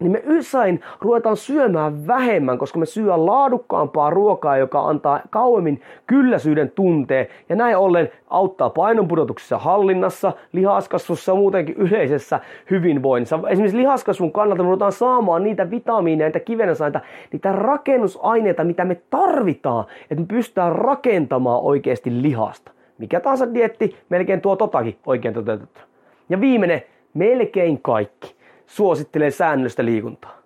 niin 0.00 0.12
me 0.12 0.22
usein 0.38 0.80
ruvetaan 1.00 1.36
syömään 1.36 2.06
vähemmän, 2.06 2.58
koska 2.58 2.78
me 2.78 2.86
syö 2.86 3.12
laadukkaampaa 3.16 4.10
ruokaa, 4.10 4.56
joka 4.56 4.80
antaa 4.80 5.20
kauemmin 5.30 5.82
kylläisyyden 6.06 6.70
tunteen 6.70 7.26
ja 7.48 7.56
näin 7.56 7.76
ollen 7.76 8.10
auttaa 8.30 8.70
painonpudotuksessa 8.70 9.58
hallinnassa, 9.58 10.32
lihaskasvussa 10.52 11.32
ja 11.32 11.36
muutenkin 11.36 11.74
yleisessä 11.76 12.40
hyvinvoinnissa. 12.70 13.40
Esimerkiksi 13.48 13.78
lihaskasvun 13.78 14.32
kannalta 14.32 14.62
me 14.62 14.66
ruvetaan 14.66 14.92
saamaan 14.92 15.44
niitä 15.44 15.70
vitamiineja, 15.70 16.28
niitä 16.28 16.40
kivenäsaita, 16.40 17.00
niitä 17.32 17.52
rakennusaineita, 17.52 18.64
mitä 18.64 18.84
me 18.84 18.94
tarvitaan, 19.10 19.84
että 20.02 20.22
me 20.22 20.26
pystytään 20.26 20.72
rakentamaan 20.72 21.60
oikeasti 21.62 22.22
lihasta. 22.22 22.72
Mikä 22.98 23.20
tahansa 23.20 23.54
dietti 23.54 23.96
melkein 24.08 24.40
tuo 24.40 24.56
totakin 24.56 24.96
oikein 25.06 25.34
toteutettu. 25.34 25.80
Ja 26.28 26.40
viimeinen, 26.40 26.82
melkein 27.14 27.82
kaikki 27.82 28.35
suosittelee 28.66 29.30
säännöllistä 29.30 29.84
liikuntaa. 29.84 30.36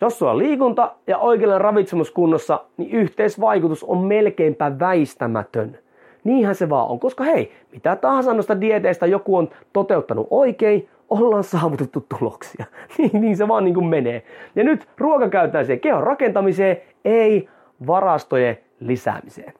Jos 0.00 0.18
sulla 0.18 0.32
on 0.32 0.38
liikunta 0.38 0.94
ja 1.06 1.18
oikealla 1.18 1.58
ravitsemuskunnossa, 1.58 2.64
niin 2.76 2.90
yhteisvaikutus 2.90 3.84
on 3.84 3.98
melkeinpä 3.98 4.78
väistämätön. 4.78 5.78
Niinhän 6.24 6.54
se 6.54 6.68
vaan 6.68 6.88
on, 6.88 7.00
koska 7.00 7.24
hei, 7.24 7.52
mitä 7.72 7.96
tahansa 7.96 8.34
noista 8.34 8.60
dieteistä 8.60 9.06
joku 9.06 9.36
on 9.36 9.50
toteuttanut 9.72 10.26
oikein, 10.30 10.88
ollaan 11.10 11.44
saavutettu 11.44 12.06
tuloksia. 12.18 12.64
niin, 12.98 13.20
niin 13.20 13.36
se 13.36 13.48
vaan 13.48 13.64
niin 13.64 13.74
kuin 13.74 13.86
menee. 13.86 14.22
Ja 14.56 14.64
nyt 14.64 14.88
ruoka 14.98 15.28
käytetään 15.28 15.66
siihen 15.66 15.80
kehon 15.80 16.02
rakentamiseen, 16.02 16.76
ei 17.04 17.48
varastojen 17.86 18.58
lisäämiseen 18.80 19.52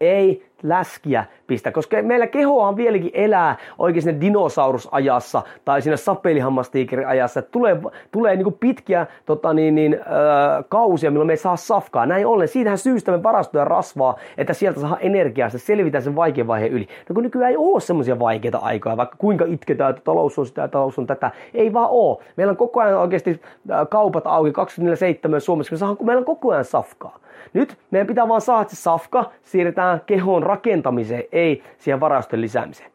ei 0.00 0.46
läskiä 0.62 1.24
pistä, 1.46 1.72
koska 1.72 2.02
meillä 2.02 2.26
kehoa 2.26 2.76
vieläkin 2.76 3.10
elää 3.14 3.56
oikein 3.78 4.02
sinne 4.02 4.20
dinosaurusajassa 4.20 5.42
tai 5.64 5.82
siinä 5.82 5.96
sapelihammastiikeriajassa. 5.96 7.42
Tulee, 7.42 7.76
tulee 8.10 8.36
niin 8.36 8.52
pitkiä 8.60 9.06
tota 9.26 9.52
niin, 9.52 9.74
niin, 9.74 9.94
äh, 9.94 10.64
kausia, 10.68 11.10
milloin 11.10 11.26
me 11.26 11.32
ei 11.32 11.36
saa 11.36 11.56
safkaa. 11.56 12.06
Näin 12.06 12.26
ollen, 12.26 12.48
siitähän 12.48 12.78
syystä 12.78 13.12
me 13.12 13.22
varastoja 13.22 13.64
rasvaa, 13.64 14.16
että 14.38 14.52
sieltä 14.52 14.80
saa 14.80 14.98
energiaa, 15.00 15.46
että 15.46 15.58
selvitään 15.58 16.02
sen 16.02 16.16
vaikean 16.16 16.46
vaiheen 16.46 16.72
yli. 16.72 16.88
No 17.08 17.14
kun 17.14 17.22
nykyään 17.22 17.50
ei 17.50 17.56
ole 17.56 17.80
semmoisia 17.80 18.18
vaikeita 18.18 18.58
aikoja, 18.58 18.96
vaikka 18.96 19.16
kuinka 19.18 19.44
itketään, 19.48 19.90
että 19.90 20.02
talous 20.04 20.38
on 20.38 20.46
sitä 20.46 20.62
ja 20.62 20.68
talous 20.68 20.98
on 20.98 21.06
tätä. 21.06 21.30
Ei 21.54 21.72
vaan 21.72 21.88
oo. 21.90 22.22
Meillä 22.36 22.50
on 22.50 22.56
koko 22.56 22.80
ajan 22.80 22.98
oikeasti 22.98 23.40
kaupat 23.88 24.26
auki 24.26 24.50
24-7 24.50 25.40
Suomessa, 25.40 25.94
kun 25.96 26.06
meillä 26.06 26.20
on 26.20 26.24
koko 26.24 26.50
ajan 26.52 26.64
safkaa. 26.64 27.18
Nyt 27.52 27.78
meidän 27.90 28.06
pitää 28.06 28.28
vaan 28.28 28.40
saada, 28.40 28.62
että 28.62 28.76
se 28.76 28.82
safka 28.82 29.30
siirretään 29.42 30.00
kehon 30.06 30.42
rakentamiseen, 30.42 31.24
ei 31.32 31.62
siihen 31.78 32.00
varastojen 32.00 32.40
lisäämiseen. 32.40 32.90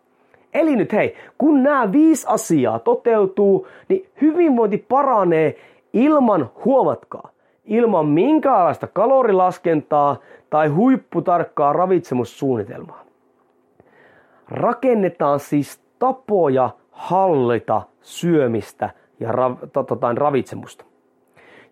Eli 0.54 0.76
nyt 0.76 0.94
hei, 0.94 1.16
kun 1.38 1.64
nämä 1.64 1.92
viisi 1.92 2.26
asiaa 2.30 2.80
toteutuu, 2.80 3.68
niin 3.90 4.10
hyvinvointi 4.22 4.78
paranee 4.78 5.56
ilman, 5.94 6.50
huomatkaa, 6.66 7.30
ilman 7.66 8.06
minkäänlaista 8.06 8.88
kalorilaskentaa 8.88 10.18
tai 10.50 10.68
huipputarkkaa 10.68 11.74
ravitsemussuunnitelmaa. 11.74 13.06
Rakennetaan 14.50 15.40
siis 15.40 15.82
tapoja 16.00 16.70
hallita 16.92 17.82
syömistä 18.02 18.90
ja 19.20 19.32
rav, 19.32 19.56
to, 19.74 19.84
to, 19.84 19.98
ravitsemusta. 20.16 20.86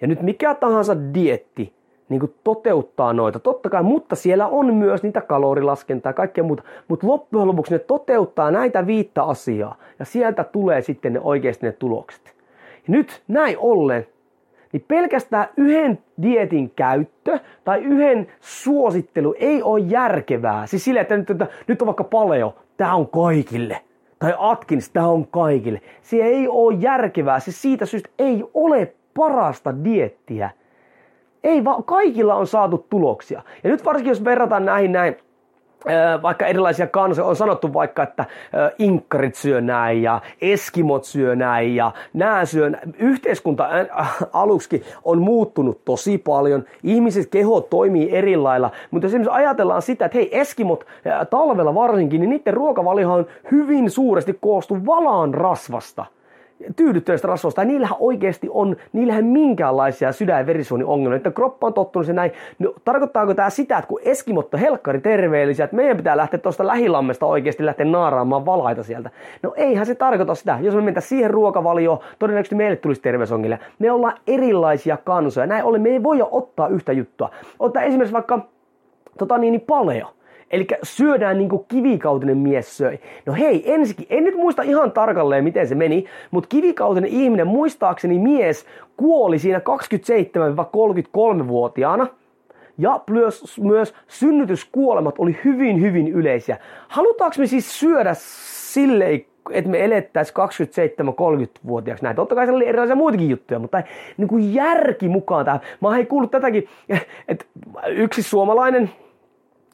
Ja 0.02 0.08
nyt 0.08 0.22
mikä 0.22 0.56
tahansa 0.56 0.96
dietti 1.14 1.74
niin 2.10 2.20
kuin 2.20 2.34
toteuttaa 2.44 3.14
noita. 3.14 3.40
Totta 3.40 3.70
kai, 3.70 3.84
mutta 3.84 4.16
siellä 4.16 4.48
on 4.48 4.74
myös 4.74 5.04
niitä 5.04 5.22
kalorilaskentaa 5.22 6.10
ja 6.10 6.14
kaikkea 6.14 6.44
muuta. 6.44 6.64
Mutta 6.88 7.08
loppujen 7.08 7.48
lopuksi 7.48 7.74
ne 7.74 7.80
toteuttaa 7.80 8.52
näitä 8.52 8.88
viittä 8.88 9.24
asiaa 9.24 9.76
ja 10.00 10.06
sieltä 10.06 10.44
tulee 10.44 10.82
sitten 10.82 11.14
ne 11.14 11.20
oikeasti 11.24 11.66
ne 11.66 11.72
tulokset. 11.72 12.36
Ja 12.76 12.92
nyt 12.92 13.22
näin 13.28 13.56
ollen, 13.60 14.08
niin 14.74 14.86
pelkästään 14.88 15.48
yhden 15.58 16.00
dietin 16.22 16.72
käyttö 16.76 17.40
tai 17.64 17.84
yhden 17.84 18.28
suosittelu 18.40 19.36
ei 19.40 19.64
ole 19.64 19.80
järkevää. 19.80 20.68
Siis 20.68 20.86
sille, 20.86 21.00
että 21.00 21.18
nyt, 21.18 21.30
että 21.30 21.48
nyt 21.68 21.82
on 21.82 21.86
vaikka 21.86 22.04
paleo, 22.04 22.56
tämä 22.78 22.96
on 22.96 23.08
kaikille. 23.08 23.82
Tai 24.20 24.34
Atkins, 24.38 24.90
tämä 24.90 25.08
on 25.08 25.28
kaikille. 25.28 25.82
Se 26.02 26.18
ei 26.18 26.48
ole 26.48 26.76
järkevää. 26.80 27.40
Siis 27.40 27.62
siitä 27.62 27.86
syystä 27.86 28.10
ei 28.20 28.44
ole 28.54 28.94
parasta 29.14 29.84
diettiä 29.84 30.50
ei 31.44 31.64
vaan, 31.64 31.84
kaikilla 31.84 32.36
on 32.36 32.48
saatu 32.48 32.86
tuloksia. 32.90 33.42
Ja 33.64 33.70
nyt 33.70 33.86
varsinkin 33.86 34.12
jos 34.12 34.24
verrataan 34.24 34.66
näihin 34.66 34.92
näin, 34.92 35.18
vaikka 36.22 36.46
erilaisia 36.46 36.88
kansoja, 36.88 37.28
on 37.28 37.36
sanottu 37.36 37.74
vaikka, 37.74 38.04
että 38.04 38.26
inkkarit 38.80 39.36
syö 39.36 39.62
näin 39.62 40.04
ja 40.04 40.22
eskimot 40.42 41.04
syö 41.04 41.36
näin 41.36 41.76
ja 41.76 41.92
nämä 42.14 42.46
syö 42.46 42.70
näin. 42.70 42.96
Yhteiskunta 43.00 43.70
aluksi 44.34 44.84
on 45.04 45.22
muuttunut 45.22 45.86
tosi 45.86 46.18
paljon, 46.18 46.64
ihmiset 46.84 47.30
keho 47.30 47.62
toimii 47.62 48.16
eri 48.16 48.38
lailla, 48.38 48.72
mutta 48.92 49.06
jos 49.06 49.14
esimerkiksi 49.14 49.38
ajatellaan 49.38 49.82
sitä, 49.82 50.06
että 50.06 50.18
hei 50.18 50.40
eskimot 50.40 50.86
talvella 51.30 51.76
varsinkin, 51.76 52.22
niin 52.22 52.30
niiden 52.30 52.54
ruokavalio 52.54 53.14
on 53.14 53.26
hyvin 53.52 53.90
suuresti 53.90 54.38
koostu 54.42 54.86
valaan 54.86 55.34
rasvasta– 55.34 56.06
tyydyttävistä 56.76 57.28
rasvoista, 57.28 57.62
ja 57.62 57.66
niillähän 57.66 57.98
oikeasti 58.00 58.48
on, 58.52 58.76
niillähän 58.94 59.26
minkäänlaisia 59.26 60.12
sydän- 60.12 60.40
ja 60.40 60.46
verisuoniongelmia, 60.46 61.18
että 61.18 61.32
kroppa 61.32 61.68
on 61.68 61.74
tottunut 61.74 62.06
se 62.06 62.14
näin. 62.14 62.32
No, 62.60 62.74
tarkoittaako 62.86 63.34
tämä 63.34 63.50
sitä, 63.50 63.78
että 63.78 63.88
kun 63.88 64.00
eskimotto 64.04 64.58
helkkari 64.58 65.02
terveellisiä, 65.02 65.66
että 65.66 65.76
meidän 65.76 65.98
pitää 65.98 66.18
lähteä 66.18 66.40
tuosta 66.40 66.68
lähilammesta 66.68 67.26
oikeasti 67.26 67.66
lähteä 67.66 67.86
naaraamaan 67.86 68.46
valaita 68.46 68.84
sieltä? 68.84 69.10
No 69.44 69.54
eihän 69.56 69.86
se 69.86 69.96
tarkoita 69.96 70.36
sitä. 70.36 70.58
Jos 70.62 70.76
me 70.76 70.82
mentäisiin 70.82 71.10
siihen 71.10 71.32
ruokavalioon, 71.32 72.00
todennäköisesti 72.20 72.56
meille 72.56 72.76
tulisi 72.76 73.02
terveysongelmia. 73.02 73.58
Me 73.80 73.92
ollaan 73.92 74.18
erilaisia 74.28 74.98
kansoja. 74.98 75.48
Näin 75.48 75.64
ollen 75.64 75.82
me 75.82 75.90
ei 75.90 76.04
voi 76.04 76.18
ottaa 76.32 76.68
yhtä 76.68 76.92
juttua. 76.92 77.30
Ottaa 77.60 77.84
esimerkiksi 77.84 78.14
vaikka 78.14 78.40
tota 79.18 79.38
niin, 79.38 79.52
niin 79.52 79.62
paleo. 79.62 80.19
Eli 80.52 80.68
syödään 80.84 81.38
niin 81.38 81.50
kuin 81.50 81.66
kivikautinen 81.68 82.38
mies 82.38 82.78
söi. 82.78 83.00
No 83.26 83.34
hei, 83.34 83.74
ensikin, 83.74 84.08
en 84.10 84.24
nyt 84.24 84.36
muista 84.36 84.62
ihan 84.62 84.92
tarkalleen 84.92 85.44
miten 85.44 85.68
se 85.68 85.76
meni, 85.76 86.06
mutta 86.32 86.48
kivikautinen 86.48 87.10
ihminen, 87.10 87.48
muistaakseni 87.48 88.20
mies, 88.20 88.66
kuoli 88.98 89.40
siinä 89.40 89.60
27-33-vuotiaana. 89.60 92.08
ja 92.78 93.02
myös, 93.10 93.60
myös 93.62 93.94
synnytyskuolemat 94.08 95.16
oli 95.18 95.38
hyvin, 95.46 95.82
hyvin 95.82 96.08
yleisiä. 96.08 96.58
Halutaanko 96.88 97.36
me 97.40 97.48
siis 97.48 97.80
syödä 97.80 98.12
silleen, 98.74 99.26
että 99.52 99.72
me 99.72 99.86
elettäisiin 99.86 100.38
27-30-vuotiaaksi 100.38 102.04
näin. 102.04 102.16
Totta 102.16 102.36
kai 102.36 102.46
siellä 102.46 102.58
oli 102.58 102.68
erilaisia 102.68 102.96
muitakin 102.96 103.30
juttuja, 103.30 103.60
mutta 103.60 103.84
niin 104.18 104.28
kuin 104.28 104.54
järki 104.54 105.10
mukaan 105.10 105.46
tähän. 105.46 105.62
Mä 105.82 105.88
oon 105.88 106.08
kuullut 106.08 106.32
tätäkin, 106.32 106.68
että 107.28 107.46
yksi 107.88 108.24
suomalainen 108.24 108.90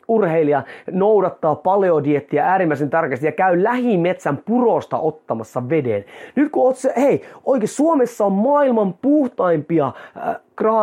urheilija 0.07 0.63
noudattaa 0.91 1.55
paleodiettiä 1.55 2.45
äärimmäisen 2.45 2.89
tarkasti 2.89 3.25
ja 3.25 3.31
käy 3.31 3.63
lähimetsän 3.63 4.37
purosta 4.37 4.97
ottamassa 4.97 5.69
veden. 5.69 6.05
Nyt 6.35 6.51
kun 6.51 6.63
oot 6.63 6.77
se, 6.77 6.93
hei, 6.97 7.21
oikein 7.45 7.67
Suomessa 7.67 8.25
on 8.25 8.31
maailman 8.31 8.93
puhtaimpia 8.93 9.91
äh, 10.17 10.35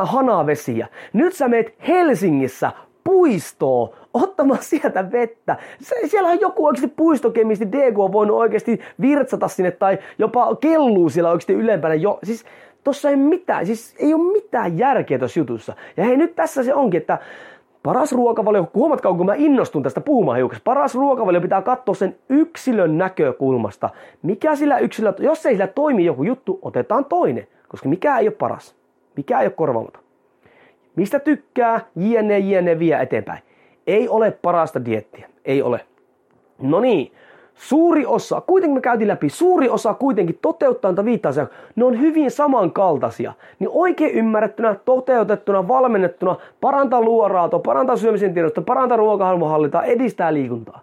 hanavesiä. 0.02 0.86
Nyt 1.12 1.34
sä 1.34 1.48
meet 1.48 1.74
Helsingissä 1.88 2.72
puistoon 3.04 3.90
ottamaan 4.14 4.62
sieltä 4.62 5.12
vettä. 5.12 5.56
Se, 5.80 5.94
siellä 6.06 6.28
on 6.28 6.40
joku 6.40 6.66
oikeasti 6.66 6.94
puistokemisti, 6.96 7.72
DK 7.72 7.98
on 7.98 8.12
voinut 8.12 8.36
oikeasti 8.36 8.80
virtsata 9.00 9.48
sinne 9.48 9.70
tai 9.70 9.98
jopa 10.18 10.56
kelluu 10.56 11.08
siellä 11.08 11.30
oikeasti 11.30 11.52
ylempänä. 11.52 11.94
Jo, 11.94 12.18
siis 12.22 12.44
tossa 12.84 13.10
ei 13.10 13.16
mitään, 13.16 13.66
siis 13.66 13.94
ei 13.98 14.14
ole 14.14 14.32
mitään 14.32 14.78
järkeä 14.78 15.18
tuossa 15.18 15.40
jutussa. 15.40 15.74
Ja 15.96 16.04
hei 16.04 16.16
nyt 16.16 16.34
tässä 16.34 16.62
se 16.62 16.74
onkin, 16.74 17.00
että 17.00 17.18
Paras 17.82 18.12
ruokavalio, 18.12 18.70
huomatkaa 18.74 19.14
kun 19.14 19.26
mä 19.26 19.34
innostun 19.34 19.82
tästä 19.82 20.00
puhumaan 20.00 20.36
hiukan, 20.36 20.60
paras 20.64 20.94
ruokavalio 20.94 21.40
pitää 21.40 21.62
katsoa 21.62 21.94
sen 21.94 22.16
yksilön 22.28 22.98
näkökulmasta. 22.98 23.90
Mikä 24.22 24.56
sillä 24.56 24.78
yksilöllä, 24.78 25.16
jos 25.20 25.46
ei 25.46 25.52
sillä 25.52 25.66
toimi 25.66 26.04
joku 26.04 26.22
juttu, 26.22 26.58
otetaan 26.62 27.04
toinen, 27.04 27.46
koska 27.68 27.88
mikä 27.88 28.18
ei 28.18 28.28
ole 28.28 28.34
paras, 28.38 28.74
mikä 29.16 29.40
ei 29.40 29.46
ole 29.46 29.52
korvaamaton. 29.52 30.02
Mistä 30.96 31.18
tykkää, 31.18 31.80
jne, 31.96 32.38
jne, 32.38 32.78
vie 32.78 33.02
eteenpäin. 33.02 33.42
Ei 33.86 34.08
ole 34.08 34.30
parasta 34.30 34.84
diettiä, 34.84 35.28
ei 35.44 35.62
ole. 35.62 35.80
No 36.58 36.80
niin, 36.80 37.12
suuri 37.54 38.06
osa, 38.06 38.40
kuitenkin 38.40 38.74
me 38.74 38.80
käytiin 38.80 39.08
läpi, 39.08 39.28
suuri 39.28 39.68
osa 39.68 39.94
kuitenkin 39.94 40.38
toteuttaa 40.42 40.90
niitä 40.90 41.04
viittaisia, 41.04 41.46
ne 41.76 41.84
on 41.84 42.00
hyvin 42.00 42.30
samankaltaisia. 42.30 43.32
Niin 43.58 43.70
oikein 43.72 44.14
ymmärrettynä, 44.14 44.76
toteutettuna, 44.84 45.68
valmennettuna, 45.68 46.36
parantaa 46.60 47.00
luoraato, 47.00 47.58
parantaa 47.58 47.96
syömisen 47.96 48.34
tiedosta, 48.34 48.62
parantaa 48.62 48.96
ruokahalmohallintaa, 48.96 49.84
edistää 49.84 50.34
liikuntaa. 50.34 50.80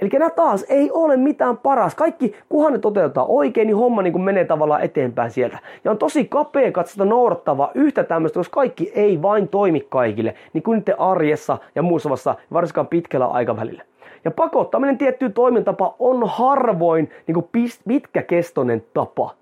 Eli 0.00 0.10
nämä 0.12 0.30
taas 0.30 0.64
ei 0.68 0.90
ole 0.90 1.16
mitään 1.16 1.56
paras. 1.56 1.94
Kaikki, 1.94 2.34
kunhan 2.48 2.72
ne 2.72 2.78
toteutetaan 2.78 3.26
oikein, 3.28 3.66
niin 3.66 3.76
homma 3.76 4.02
niin 4.02 4.12
kuin 4.12 4.22
menee 4.22 4.44
tavallaan 4.44 4.82
eteenpäin 4.82 5.30
sieltä. 5.30 5.58
Ja 5.84 5.90
on 5.90 5.98
tosi 5.98 6.24
kapea 6.24 6.72
katsota 6.72 7.04
noudattavaa 7.04 7.70
yhtä 7.74 8.04
tämmöistä, 8.04 8.40
koska 8.40 8.54
kaikki 8.54 8.92
ei 8.94 9.22
vain 9.22 9.48
toimi 9.48 9.86
kaikille, 9.88 10.34
niin 10.52 10.62
kuin 10.62 10.78
niiden 10.78 11.00
arjessa 11.00 11.58
ja 11.74 11.82
muussa 11.82 12.10
varsinkaan 12.52 12.86
pitkällä 12.86 13.26
aikavälillä. 13.26 13.82
Ja 14.24 14.30
pakottaminen 14.30 14.98
tiettyyn 14.98 15.32
toimintapa 15.32 15.94
on 15.98 16.28
harvoin 16.28 17.10
niin 17.26 17.34
kuin 17.34 17.70
pitkäkestoinen 17.88 18.84
tapa. 18.94 19.34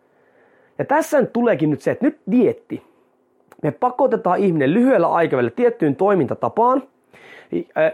Ja 0.78 0.84
tässä 0.84 1.20
nyt 1.20 1.32
tuleekin 1.32 1.70
nyt 1.70 1.80
se, 1.80 1.90
että 1.90 2.04
nyt 2.04 2.20
dietti. 2.30 2.82
Me 3.62 3.70
pakotetaan 3.70 4.38
ihminen 4.38 4.74
lyhyellä 4.74 5.08
aikavälillä 5.08 5.50
tiettyyn 5.56 5.96
toimintatapaan, 5.96 6.82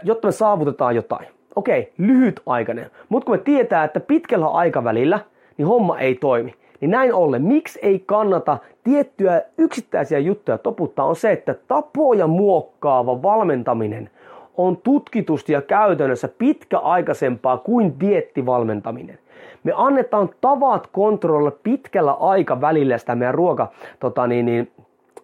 jotta 0.03 0.27
me 0.27 0.31
saavutetaan 0.31 0.95
jotain. 0.95 1.27
Okei, 1.55 1.93
lyhytaikainen. 1.97 2.91
Mutta 3.09 3.25
kun 3.25 3.35
me 3.35 3.41
tietää, 3.43 3.83
että 3.83 3.99
pitkällä 3.99 4.47
aikavälillä 4.47 5.19
niin 5.57 5.67
homma 5.67 5.99
ei 5.99 6.15
toimi, 6.15 6.55
niin 6.81 6.91
näin 6.91 7.13
ollen, 7.13 7.41
miksi 7.41 7.79
ei 7.81 8.03
kannata 8.05 8.57
tiettyjä 8.83 9.41
yksittäisiä 9.57 10.19
juttuja 10.19 10.57
toputtaa, 10.57 11.05
on 11.05 11.15
se, 11.15 11.31
että 11.31 11.55
tapoja 11.67 12.27
muokkaava 12.27 13.21
valmentaminen 13.21 14.09
on 14.59 14.77
tutkitusti 14.77 15.53
ja 15.53 15.61
käytännössä 15.61 16.29
pitkäaikaisempaa 16.37 17.57
kuin 17.57 17.99
diettivalmentaminen. 17.99 19.19
Me 19.63 19.73
annetaan 19.75 20.29
tavat 20.41 20.87
kontrollilla 20.87 21.57
pitkällä 21.63 22.11
aikavälillä 22.11 22.97
sitä 22.97 23.15
meidän 23.15 23.35
ruoka, 23.35 23.71
tota 23.99 24.27
niin, 24.27 24.45
niin, 24.45 24.71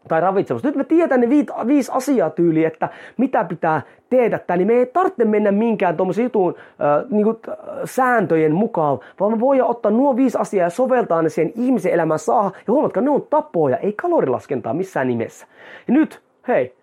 tai 0.07 0.21
ravitsemusta. 0.21 0.67
Nyt 0.67 0.75
me 0.75 0.83
tiedetään 0.83 1.21
ne 1.21 1.29
viit, 1.29 1.48
viisi 1.67 1.91
asiaa 1.95 2.29
tyyli, 2.29 2.65
että 2.65 2.89
mitä 3.17 3.43
pitää 3.43 3.81
tehdä 4.09 4.39
tää, 4.39 4.57
niin 4.57 4.67
me 4.67 4.74
ei 4.74 4.85
tarvitse 4.85 5.25
mennä 5.25 5.51
minkään 5.51 5.98
tuommoisen 5.98 6.24
jutun 6.24 6.55
äh, 6.57 7.09
niinku, 7.09 7.39
äh, 7.50 7.55
sääntöjen 7.85 8.55
mukaan, 8.55 9.00
vaan 9.19 9.31
me 9.31 9.39
voidaan 9.39 9.69
ottaa 9.69 9.91
nuo 9.91 10.15
viisi 10.15 10.37
asiaa 10.37 10.65
ja 10.65 10.69
soveltaa 10.69 11.21
ne 11.21 11.29
siihen 11.29 11.53
ihmisen 11.55 11.93
elämään 11.93 12.19
saa. 12.19 12.51
Ja 12.67 12.74
huomatkaa, 12.74 13.03
ne 13.03 13.09
on 13.09 13.27
tapoja, 13.29 13.77
ei 13.77 13.93
kalorilaskentaa 13.93 14.74
missään 14.74 15.07
nimessä. 15.07 15.48
Ja 15.87 15.93
nyt, 15.93 16.21
hei, 16.48 16.75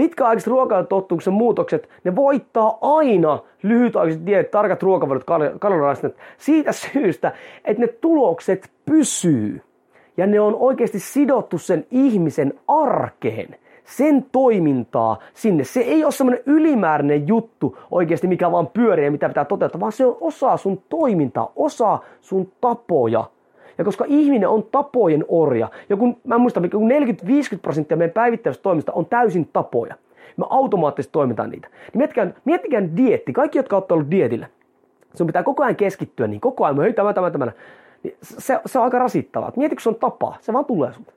Pitkäaikaiset 0.00 0.46
ruokatottumuksen 0.46 1.32
muutokset, 1.32 1.88
ne 2.04 2.16
voittaa 2.16 2.78
aina 2.80 3.38
lyhytaikaiset 3.62 4.26
dieet, 4.26 4.50
tarkat 4.50 4.82
ruokavaliot, 4.82 5.24
kalorilasket 5.58 6.16
siitä 6.38 6.72
syystä, 6.72 7.32
että 7.64 7.80
ne 7.80 7.86
tulokset 7.86 8.70
pysyy. 8.86 9.62
Ja 10.16 10.26
ne 10.26 10.40
on 10.40 10.54
oikeasti 10.54 10.98
sidottu 10.98 11.58
sen 11.58 11.86
ihmisen 11.90 12.54
arkeen, 12.68 13.56
sen 13.84 14.26
toimintaa 14.32 15.18
sinne. 15.34 15.64
Se 15.64 15.80
ei 15.80 16.04
ole 16.04 16.12
semmoinen 16.12 16.42
ylimääräinen 16.46 17.28
juttu 17.28 17.78
oikeasti, 17.90 18.26
mikä 18.26 18.52
vaan 18.52 18.66
pyörii 18.66 19.04
ja 19.04 19.10
mitä 19.10 19.28
pitää 19.28 19.44
toteuttaa, 19.44 19.80
vaan 19.80 19.92
se 19.92 20.06
on 20.06 20.16
osa 20.20 20.56
sun 20.56 20.82
toimintaa, 20.88 21.52
osa 21.56 21.98
sun 22.20 22.52
tapoja. 22.60 23.24
Ja 23.80 23.84
koska 23.84 24.04
ihminen 24.08 24.48
on 24.48 24.62
tapojen 24.62 25.24
orja, 25.28 25.68
ja 25.88 25.96
kun 25.96 26.16
mä 26.24 26.38
muistan, 26.38 26.70
kun 26.70 26.90
40-50 26.90 27.58
prosenttia 27.62 27.96
meidän 27.96 28.14
päivittäisestä 28.14 28.62
toimista 28.62 28.92
on 28.92 29.06
täysin 29.06 29.48
tapoja, 29.52 29.94
me 30.36 30.46
automaattisesti 30.50 31.12
toimitaan 31.12 31.50
niitä. 31.50 31.68
Niin 31.68 31.98
miettikää, 31.98 32.30
miettikää 32.44 32.82
dietti, 32.96 33.32
kaikki 33.32 33.58
jotka 33.58 33.76
ovat 33.76 33.92
olleet 33.92 34.10
dietillä, 34.10 34.46
sun 35.14 35.26
pitää 35.26 35.42
koko 35.42 35.62
ajan 35.62 35.76
keskittyä, 35.76 36.26
niin 36.26 36.40
koko 36.40 36.64
ajan, 36.64 36.80
hei 36.80 36.92
tämä, 36.92 37.12
tämä, 37.12 37.30
tämä. 37.30 37.52
Niin 38.02 38.16
se, 38.22 38.60
se 38.66 38.78
on 38.78 38.84
aika 38.84 38.98
rasittavaa. 38.98 39.52
Mieti, 39.56 39.74
kun 39.74 39.82
se 39.82 39.88
on 39.88 39.94
tapa, 39.94 40.36
se 40.40 40.52
vaan 40.52 40.64
tulee 40.64 40.92
sulta. 40.92 41.12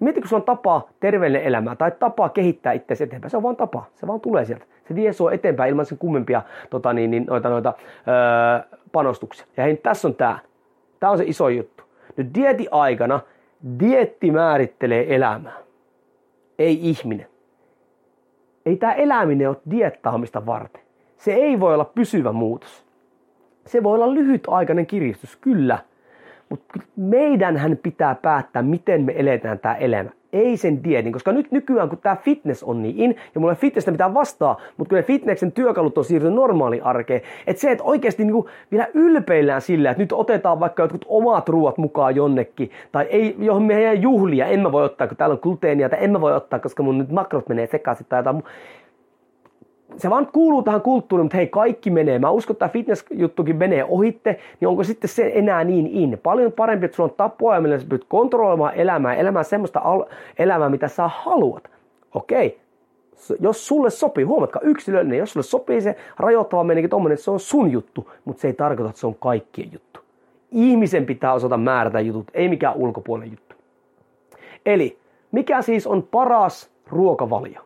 Mieti, 0.00 0.20
kun 0.20 0.28
se 0.28 0.36
on 0.36 0.42
tapa 0.42 0.88
terveelle 1.00 1.40
elämää 1.44 1.76
tai 1.76 1.90
tapa 1.98 2.28
kehittää 2.28 2.72
itseäsi 2.72 3.04
eteenpäin. 3.04 3.30
Se 3.30 3.36
on 3.36 3.42
vaan 3.42 3.56
tapa, 3.56 3.84
se 3.94 4.06
vaan 4.06 4.20
tulee 4.20 4.44
sieltä. 4.44 4.64
Se 4.88 4.94
vie 4.94 5.12
sua 5.12 5.32
eteenpäin 5.32 5.70
ilman 5.70 5.86
sen 5.86 5.98
kummempia 5.98 6.42
tota, 6.70 6.92
niin, 6.92 7.10
niin, 7.10 7.24
noita, 7.26 7.48
noita, 7.48 7.72
öö, 8.08 8.78
panostuksia. 8.92 9.46
Ja 9.56 9.64
hei, 9.64 9.76
tässä 9.76 10.08
on 10.08 10.14
tämä. 10.14 10.38
Tämä 11.00 11.12
on 11.12 11.18
se 11.18 11.24
iso 11.26 11.48
juttu. 11.48 11.77
Nyt 12.18 12.34
dieti 12.34 12.68
aikana 12.70 13.20
dietti 13.80 14.30
määrittelee 14.30 15.14
elämää, 15.14 15.56
ei 16.58 16.78
ihminen. 16.88 17.26
Ei 18.66 18.76
tämä 18.76 18.92
eläminen 18.92 19.48
ole 19.48 19.56
diettaamista 19.70 20.46
varten. 20.46 20.82
Se 21.16 21.32
ei 21.32 21.60
voi 21.60 21.74
olla 21.74 21.84
pysyvä 21.84 22.32
muutos. 22.32 22.84
Se 23.66 23.82
voi 23.82 23.94
olla 23.94 24.14
lyhytaikainen 24.14 24.86
kiristys, 24.86 25.36
kyllä. 25.36 25.78
Mutta 26.48 26.78
meidänhän 26.96 27.78
pitää 27.82 28.14
päättää, 28.14 28.62
miten 28.62 29.02
me 29.02 29.12
eletään 29.16 29.58
tämä 29.58 29.74
elämä. 29.74 30.10
Ei 30.32 30.56
sen 30.56 30.84
dietin, 30.84 31.12
koska 31.12 31.32
nyt 31.32 31.52
nykyään 31.52 31.88
kun 31.88 31.98
tämä 31.98 32.16
fitness 32.16 32.62
on 32.62 32.82
niin 32.82 32.98
in, 32.98 33.16
ja 33.34 33.40
mulla 33.40 33.52
ei 33.52 33.56
fitnessä 33.56 33.90
mitään 33.90 34.14
vastaa, 34.14 34.60
mutta 34.76 34.88
kyllä 34.90 35.02
fitnessen 35.02 35.52
työkalut 35.52 35.98
on 35.98 36.04
siirtynyt 36.04 36.34
normaali 36.34 36.80
arkeen, 36.80 37.20
että 37.46 37.60
se, 37.60 37.70
että 37.70 37.84
oikeasti 37.84 38.24
niin 38.24 38.44
vielä 38.70 38.86
ylpeillään 38.94 39.60
sillä, 39.60 39.90
että 39.90 40.02
nyt 40.02 40.12
otetaan 40.12 40.60
vaikka 40.60 40.82
jotkut 40.82 41.04
omat 41.08 41.48
ruoat 41.48 41.78
mukaan 41.78 42.16
jonnekin, 42.16 42.70
tai 42.92 43.06
ei, 43.10 43.36
johon 43.38 43.62
meidän 43.62 44.02
juhlia, 44.02 44.46
en 44.46 44.60
mä 44.60 44.72
voi 44.72 44.84
ottaa, 44.84 45.06
kun 45.06 45.16
täällä 45.16 45.32
on 45.32 45.40
gluteenia, 45.42 45.88
tai 45.88 45.98
en 46.02 46.12
mä 46.12 46.20
voi 46.20 46.34
ottaa, 46.34 46.58
koska 46.58 46.82
mun 46.82 46.98
nyt 46.98 47.10
makrot 47.10 47.48
menee 47.48 47.66
sekaisin 47.66 48.06
tai 48.08 48.18
jotain 48.18 48.42
se 49.96 50.10
vaan 50.10 50.28
kuuluu 50.32 50.62
tähän 50.62 50.82
kulttuuriin, 50.82 51.24
mutta 51.24 51.36
hei, 51.36 51.46
kaikki 51.46 51.90
menee. 51.90 52.18
Mä 52.18 52.30
uskon, 52.30 52.54
että 52.54 52.58
tämä 52.58 52.72
fitness-juttukin 52.72 53.56
menee 53.56 53.84
ohitte, 53.84 54.38
niin 54.60 54.68
onko 54.68 54.84
sitten 54.84 55.10
se 55.10 55.32
enää 55.34 55.64
niin 55.64 55.86
in? 55.86 56.20
Paljon 56.22 56.52
parempi, 56.52 56.84
että 56.84 56.96
sulla 56.96 57.10
on 57.10 57.16
tapoja, 57.16 57.60
millä 57.60 57.78
sä 57.78 57.86
pystyt 57.88 58.08
kontrolloimaan 58.08 58.74
elämää, 58.74 59.14
elämään 59.14 59.44
semmoista 59.44 59.80
al- 59.80 60.04
elämää, 60.38 60.68
mitä 60.68 60.88
sä 60.88 61.08
haluat. 61.08 61.70
Okei, 62.14 62.60
jos 63.40 63.66
sulle 63.66 63.90
sopii, 63.90 64.24
huomatkaa 64.24 64.62
yksilöllinen, 64.64 65.18
jos 65.18 65.32
sulle 65.32 65.44
sopii 65.44 65.80
se 65.80 65.96
rajoittava 66.16 66.64
tommonen, 66.90 67.14
että 67.14 67.24
se 67.24 67.30
on 67.30 67.40
sun 67.40 67.72
juttu, 67.72 68.10
mutta 68.24 68.40
se 68.40 68.48
ei 68.48 68.54
tarkoita, 68.54 68.90
että 68.90 69.00
se 69.00 69.06
on 69.06 69.14
kaikkien 69.14 69.72
juttu. 69.72 70.00
Ihmisen 70.50 71.06
pitää 71.06 71.32
osata 71.32 71.56
määrätä 71.56 72.00
jutut, 72.00 72.30
ei 72.34 72.48
mikään 72.48 72.76
ulkopuolinen 72.76 73.30
juttu. 73.30 73.56
Eli 74.66 74.98
mikä 75.32 75.62
siis 75.62 75.86
on 75.86 76.02
paras 76.02 76.70
ruokavalio? 76.90 77.60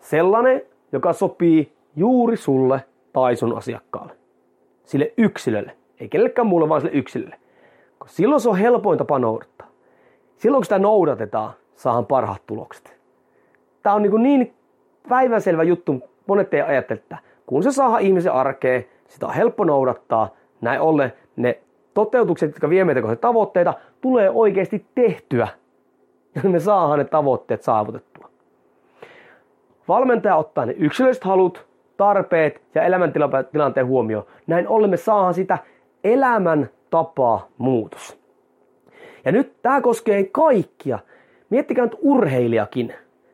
Sellainen, 0.00 0.62
joka 0.92 1.12
sopii 1.12 1.72
juuri 1.96 2.36
sulle 2.36 2.84
tai 3.12 3.36
sun 3.36 3.56
asiakkaalle. 3.56 4.12
Sille 4.84 5.12
yksilölle. 5.16 5.76
Ei 6.00 6.08
kellekään 6.08 6.46
muulle, 6.46 6.68
vaan 6.68 6.80
sille 6.80 6.94
yksilölle. 6.94 7.36
Koska 7.98 8.16
silloin 8.16 8.40
se 8.40 8.48
on 8.48 8.56
helpoin 8.56 8.98
tapa 8.98 9.18
noudattaa. 9.18 9.68
Silloin 10.36 10.60
kun 10.60 10.64
sitä 10.64 10.78
noudatetaan, 10.78 11.52
saahan 11.76 12.06
parhaat 12.06 12.42
tulokset. 12.46 12.98
Tämä 13.82 13.96
on 13.96 14.02
niin, 14.02 14.22
niin 14.22 14.54
päivänselvä 15.08 15.62
juttu, 15.62 15.94
monet 16.26 16.54
ei 16.54 16.60
ajattele, 16.60 17.00
että 17.00 17.18
kun 17.46 17.62
se 17.62 17.72
saa 17.72 17.98
ihmisen 17.98 18.32
arkeen, 18.32 18.84
sitä 19.08 19.26
on 19.26 19.34
helppo 19.34 19.64
noudattaa, 19.64 20.28
näin 20.60 20.80
ollen 20.80 21.12
ne 21.36 21.60
toteutukset, 21.94 22.50
jotka 22.50 22.70
vie 22.70 22.84
meitä 22.84 23.02
kohti 23.02 23.16
tavoitteita, 23.16 23.74
tulee 24.00 24.30
oikeasti 24.30 24.86
tehtyä. 24.94 25.48
Ja 26.34 26.50
me 26.50 26.60
saadaan 26.60 26.98
ne 26.98 27.04
tavoitteet 27.04 27.62
saavutettua. 27.62 28.07
Valmentaja 29.88 30.36
ottaa 30.36 30.66
ne 30.66 30.74
yksilölliset 30.78 31.24
halut, 31.24 31.66
tarpeet 31.96 32.62
ja 32.74 32.82
elämäntilanteen 32.82 33.86
huomioon. 33.86 34.26
Näin 34.46 34.68
ollen 34.68 34.90
me 34.90 34.96
saadaan 34.96 35.34
sitä 35.34 35.58
elämän 36.04 36.68
tapaa 36.90 37.48
muutos. 37.58 38.18
Ja 39.24 39.32
nyt 39.32 39.62
tämä 39.62 39.80
koskee 39.80 40.24
kaikkia. 40.24 40.98
Miettikää 41.50 41.84
nyt 41.84 41.98
urheilijakin. 42.00 42.86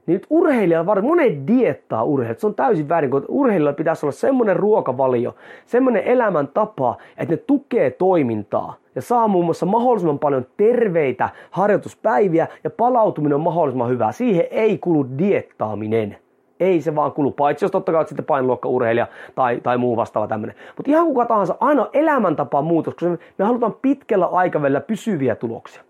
Niin 0.06 0.14
nyt 0.14 0.26
urheilija, 0.30 0.86
varmaan 0.86 1.16
monet 1.16 1.46
diettaa 1.46 2.04
urheilijat, 2.04 2.38
se 2.38 2.46
on 2.46 2.54
täysin 2.54 2.88
väärin, 2.88 3.10
kun 3.10 3.24
urheilijalla 3.28 3.72
pitäisi 3.72 4.06
olla 4.06 4.12
semmoinen 4.12 4.56
ruokavalio, 4.56 5.34
semmoinen 5.66 6.04
elämäntapa, 6.04 6.96
että 7.16 7.34
ne 7.34 7.36
tukee 7.36 7.90
toimintaa 7.90 8.74
ja 8.94 9.02
saa 9.02 9.28
muun 9.28 9.44
muassa 9.44 9.66
mahdollisimman 9.66 10.18
paljon 10.18 10.46
terveitä 10.56 11.28
harjoituspäiviä 11.50 12.48
ja 12.64 12.70
palautuminen 12.70 13.34
on 13.34 13.40
mahdollisimman 13.40 13.90
hyvää. 13.90 14.12
Siihen 14.12 14.46
ei 14.50 14.78
kulu 14.78 15.06
diettaaminen. 15.18 16.16
Ei 16.64 16.80
se 16.80 16.94
vaan 16.94 17.12
kulu, 17.12 17.30
paitsi 17.30 17.64
jos 17.64 17.72
totta 17.72 17.92
kai 17.92 18.06
sitten 18.06 18.24
painoluokkaurheilija 18.24 19.06
tai, 19.34 19.60
tai 19.62 19.78
muu 19.78 19.96
vastaava 19.96 20.28
tämmöinen. 20.28 20.56
Mutta 20.76 20.90
ihan 20.90 21.06
kuka 21.06 21.26
tahansa, 21.26 21.56
aina 21.60 21.88
elämäntapa 21.92 22.62
muutos, 22.62 22.94
koska 22.94 23.18
me, 23.38 23.44
halutaan 23.44 23.76
pitkällä 23.82 24.26
aikavälillä 24.26 24.80
pysyviä 24.80 25.34
tuloksia. 25.34 25.82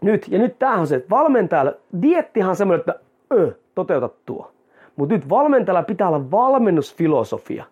Nyt, 0.00 0.28
ja 0.28 0.38
nyt 0.38 0.58
tämähän 0.58 0.80
on 0.80 0.86
se, 0.86 0.96
että 0.96 1.10
valmentajalla, 1.10 1.72
diettihan 2.02 2.50
on 2.50 2.56
semmoinen, 2.56 2.80
että 2.80 2.94
ö, 3.32 3.52
toteuta 3.74 4.10
tuo. 4.26 4.52
Mutta 4.96 5.14
nyt 5.14 5.28
valmentajalla 5.28 5.82
pitää 5.82 6.08
olla 6.08 6.30
valmennusfilosofia 6.30 7.64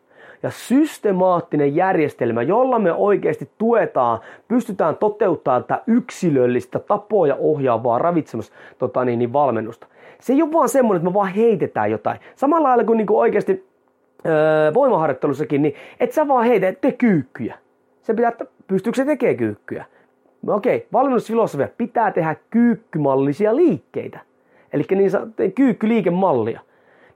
ja 0.42 0.50
systemaattinen 0.50 1.76
järjestelmä, 1.76 2.42
jolla 2.42 2.78
me 2.78 2.92
oikeasti 2.92 3.50
tuetaan, 3.58 4.20
pystytään 4.48 4.96
toteuttamaan 4.96 5.64
tätä 5.64 5.82
yksilöllistä 5.86 6.78
tapoja 6.78 7.36
ohjaavaa 7.38 7.98
ravitsemus 7.98 8.52
tota 8.78 9.04
niin, 9.04 9.18
niin 9.18 9.32
valmennusta. 9.32 9.86
Se 10.20 10.32
ei 10.32 10.42
ole 10.42 10.52
vaan 10.52 10.68
semmoinen, 10.68 11.00
että 11.00 11.10
me 11.10 11.14
vaan 11.14 11.32
heitetään 11.32 11.90
jotain. 11.90 12.20
Samalla 12.36 12.68
lailla 12.68 12.84
kuin, 12.84 12.96
niin 12.96 13.06
kuin 13.06 13.18
oikeasti 13.18 13.66
öö, 14.26 14.74
voimaharjoittelussakin, 14.74 15.62
niin 15.62 15.74
et 16.00 16.12
sä 16.12 16.28
vaan 16.28 16.44
heitä, 16.44 16.68
et 16.68 16.78
kyykkyjä. 16.98 17.58
Se 18.02 18.14
pitää, 18.14 18.28
että 18.28 18.46
pystyykö 18.66 18.96
se 18.96 19.04
tekemään 19.04 19.36
kyykkyjä. 19.36 19.84
No 20.42 20.54
okei, 20.54 20.86
valmennusfilosofia 20.92 21.68
pitää 21.78 22.10
tehdä 22.10 22.36
kyykkymallisia 22.50 23.56
liikkeitä. 23.56 24.20
Eli 24.72 24.84
niin 24.90 25.10
kyykkyliikemallia. 25.54 26.60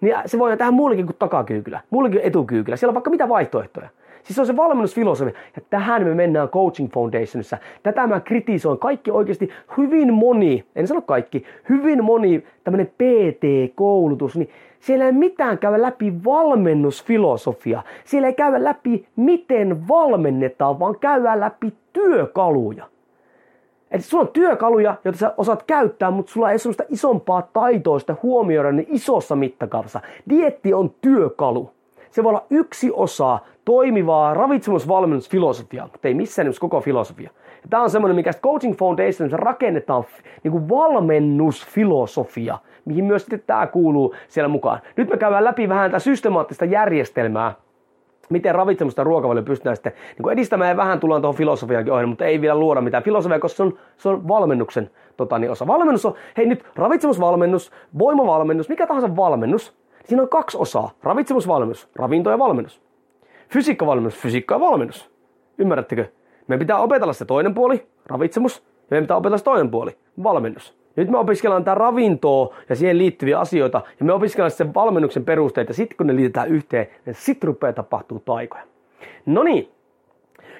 Niin 0.03 0.17
se 0.27 0.39
voi 0.39 0.57
tehdä 0.57 0.71
muullekin 0.71 1.07
kuin 1.07 1.17
takakyykyllä, 1.19 1.81
muullekin 1.91 2.21
etukyykyllä. 2.21 2.77
Siellä 2.77 2.91
on 2.91 2.95
vaikka 2.95 3.11
mitä 3.11 3.29
vaihtoehtoja. 3.29 3.89
Siis 4.23 4.35
se 4.35 4.41
on 4.41 4.47
se 4.47 4.57
valmennusfilosofia. 4.57 5.35
Ja 5.57 5.63
tähän 5.71 6.05
me 6.05 6.15
mennään 6.15 6.49
Coaching 6.49 6.93
Foundationissa. 6.93 7.59
Tätä 7.83 8.07
mä 8.07 8.21
kritisoin. 8.21 8.79
Kaikki 8.79 9.11
oikeasti, 9.11 9.51
hyvin 9.77 10.15
moni, 10.15 10.65
en 10.77 10.87
sano 10.87 11.03
kaikki, 11.03 11.45
hyvin 11.69 12.05
moni 12.05 12.45
tämmöinen 12.65 12.87
PT-koulutus, 12.87 14.37
niin 14.37 14.51
siellä 14.81 15.07
ei 15.07 15.13
mitään 15.13 15.59
käydä 15.59 15.83
läpi 15.83 16.25
valmennusfilosofia. 16.25 17.83
Siellä 18.05 18.29
ei 18.29 18.35
käydä 18.35 18.65
läpi, 18.65 19.07
miten 19.17 19.89
valmennetaan, 19.89 20.79
vaan 20.79 20.99
käydä 20.99 21.41
läpi 21.41 21.73
työkaluja. 21.93 22.92
Eli 23.93 24.03
sulla 24.03 24.23
on 24.23 24.29
työkaluja, 24.33 24.95
joita 25.05 25.19
sä 25.19 25.35
osaat 25.37 25.63
käyttää, 25.63 26.11
mutta 26.11 26.33
sulla 26.33 26.51
ei 26.51 26.59
ole 26.67 26.87
isompaa 26.89 27.49
taitoista 27.53 28.17
huomioida 28.23 28.73
ne 28.73 28.87
isossa 28.89 29.37
mittakaavassa. 29.37 30.01
Dietti 30.29 30.75
on 30.75 30.95
työkalu. 31.01 31.71
Se 32.11 32.23
voi 32.23 32.31
olla 32.31 32.47
yksi 32.51 32.91
osa 32.95 33.39
toimivaa 33.65 34.35
ravitsemusvalmennusfilosofiaa, 34.35 35.89
mutta 35.93 36.09
ei 36.09 36.15
missään 36.15 36.47
nimessä 36.47 36.61
koko 36.61 36.81
filosofia. 36.81 37.31
Ja 37.63 37.69
tämä 37.71 37.83
on 37.83 37.91
semmoinen, 37.91 38.17
mikä 38.17 38.33
Coaching 38.43 38.77
Foundation 38.79 39.31
rakennetaan 39.33 40.05
niin 40.43 40.53
kuin 40.53 40.69
valmennusfilosofia, 40.69 42.59
mihin 42.85 43.05
myös 43.05 43.23
sitten 43.23 43.43
tämä 43.47 43.67
kuuluu 43.67 44.15
siellä 44.29 44.49
mukaan. 44.49 44.81
Nyt 44.97 45.11
me 45.11 45.17
käydään 45.17 45.45
läpi 45.45 45.69
vähän 45.69 45.91
tätä 45.91 45.99
systemaattista 45.99 46.65
järjestelmää, 46.65 47.55
miten 48.31 48.55
ravitsemusta 48.55 49.05
ruokavalio 49.05 49.43
pystytään 49.43 49.77
sitten 49.77 49.93
niin 50.19 50.33
edistämään 50.33 50.71
ja 50.71 50.77
vähän 50.77 51.01
tullaan 51.01 51.23
tuohon 51.23 51.37
filosofiaankin 51.37 51.93
ohjelmaan, 51.93 52.13
mutta 52.13 52.25
ei 52.25 52.41
vielä 52.41 52.59
luoda 52.59 52.81
mitään 52.81 53.03
filosofiaa, 53.03 53.39
koska 53.39 53.57
se 53.57 53.63
on, 53.63 53.79
se 53.97 54.09
on 54.09 54.29
valmennuksen 54.29 54.91
tota, 55.17 55.39
niin 55.39 55.51
osa. 55.51 55.67
Valmennus 55.67 56.07
on, 56.07 56.15
hei 56.37 56.47
nyt 56.47 56.65
ravitsemusvalmennus, 56.77 57.73
voimavalmennus, 57.99 58.69
mikä 58.69 58.87
tahansa 58.87 59.17
valmennus, 59.17 59.77
siinä 60.05 60.23
on 60.23 60.29
kaksi 60.29 60.59
osaa. 60.61 60.91
Ravitsemusvalmennus, 61.03 61.89
ravinto 61.97 62.31
ja 62.31 62.39
valmennus. 62.39 62.83
Fysiikkavalmennus, 63.49 64.17
fysiikka 64.17 64.55
ja 64.55 64.61
valmennus. 64.61 65.11
Ymmärrättekö? 65.59 66.07
Meidän 66.49 66.59
pitää 66.59 66.79
opetella 66.79 67.13
se 67.13 67.25
toinen 67.25 67.55
puoli, 67.55 67.87
ravitsemus, 68.07 68.59
ja 68.59 68.87
meidän 68.91 69.05
pitää 69.05 69.17
opetella 69.17 69.39
se 69.39 69.45
toinen 69.45 69.71
puoli, 69.71 69.97
valmennus. 70.23 70.82
Nyt 70.97 71.11
me 71.11 71.19
opiskellaan 71.19 71.65
tämä 71.65 71.75
ravintoa 71.75 72.55
ja 72.69 72.77
siihen 72.77 72.99
liittyviä 72.99 73.39
asioita 73.39 73.81
ja 74.01 74.05
me 74.05 74.13
opiskellaan 74.13 74.51
sen 74.51 74.75
valmennuksen 74.75 75.25
perusteita 75.25 75.73
sitten 75.73 75.97
kun 75.97 76.07
ne 76.07 76.17
liitetään 76.17 76.49
yhteen, 76.49 76.87
niin 77.07 77.15
sitten 77.15 77.49
rupeaa 77.49 77.73
tapahtuu 77.73 78.23
taikoja. 78.25 78.63
No 79.27 79.43
niin, 79.43 79.69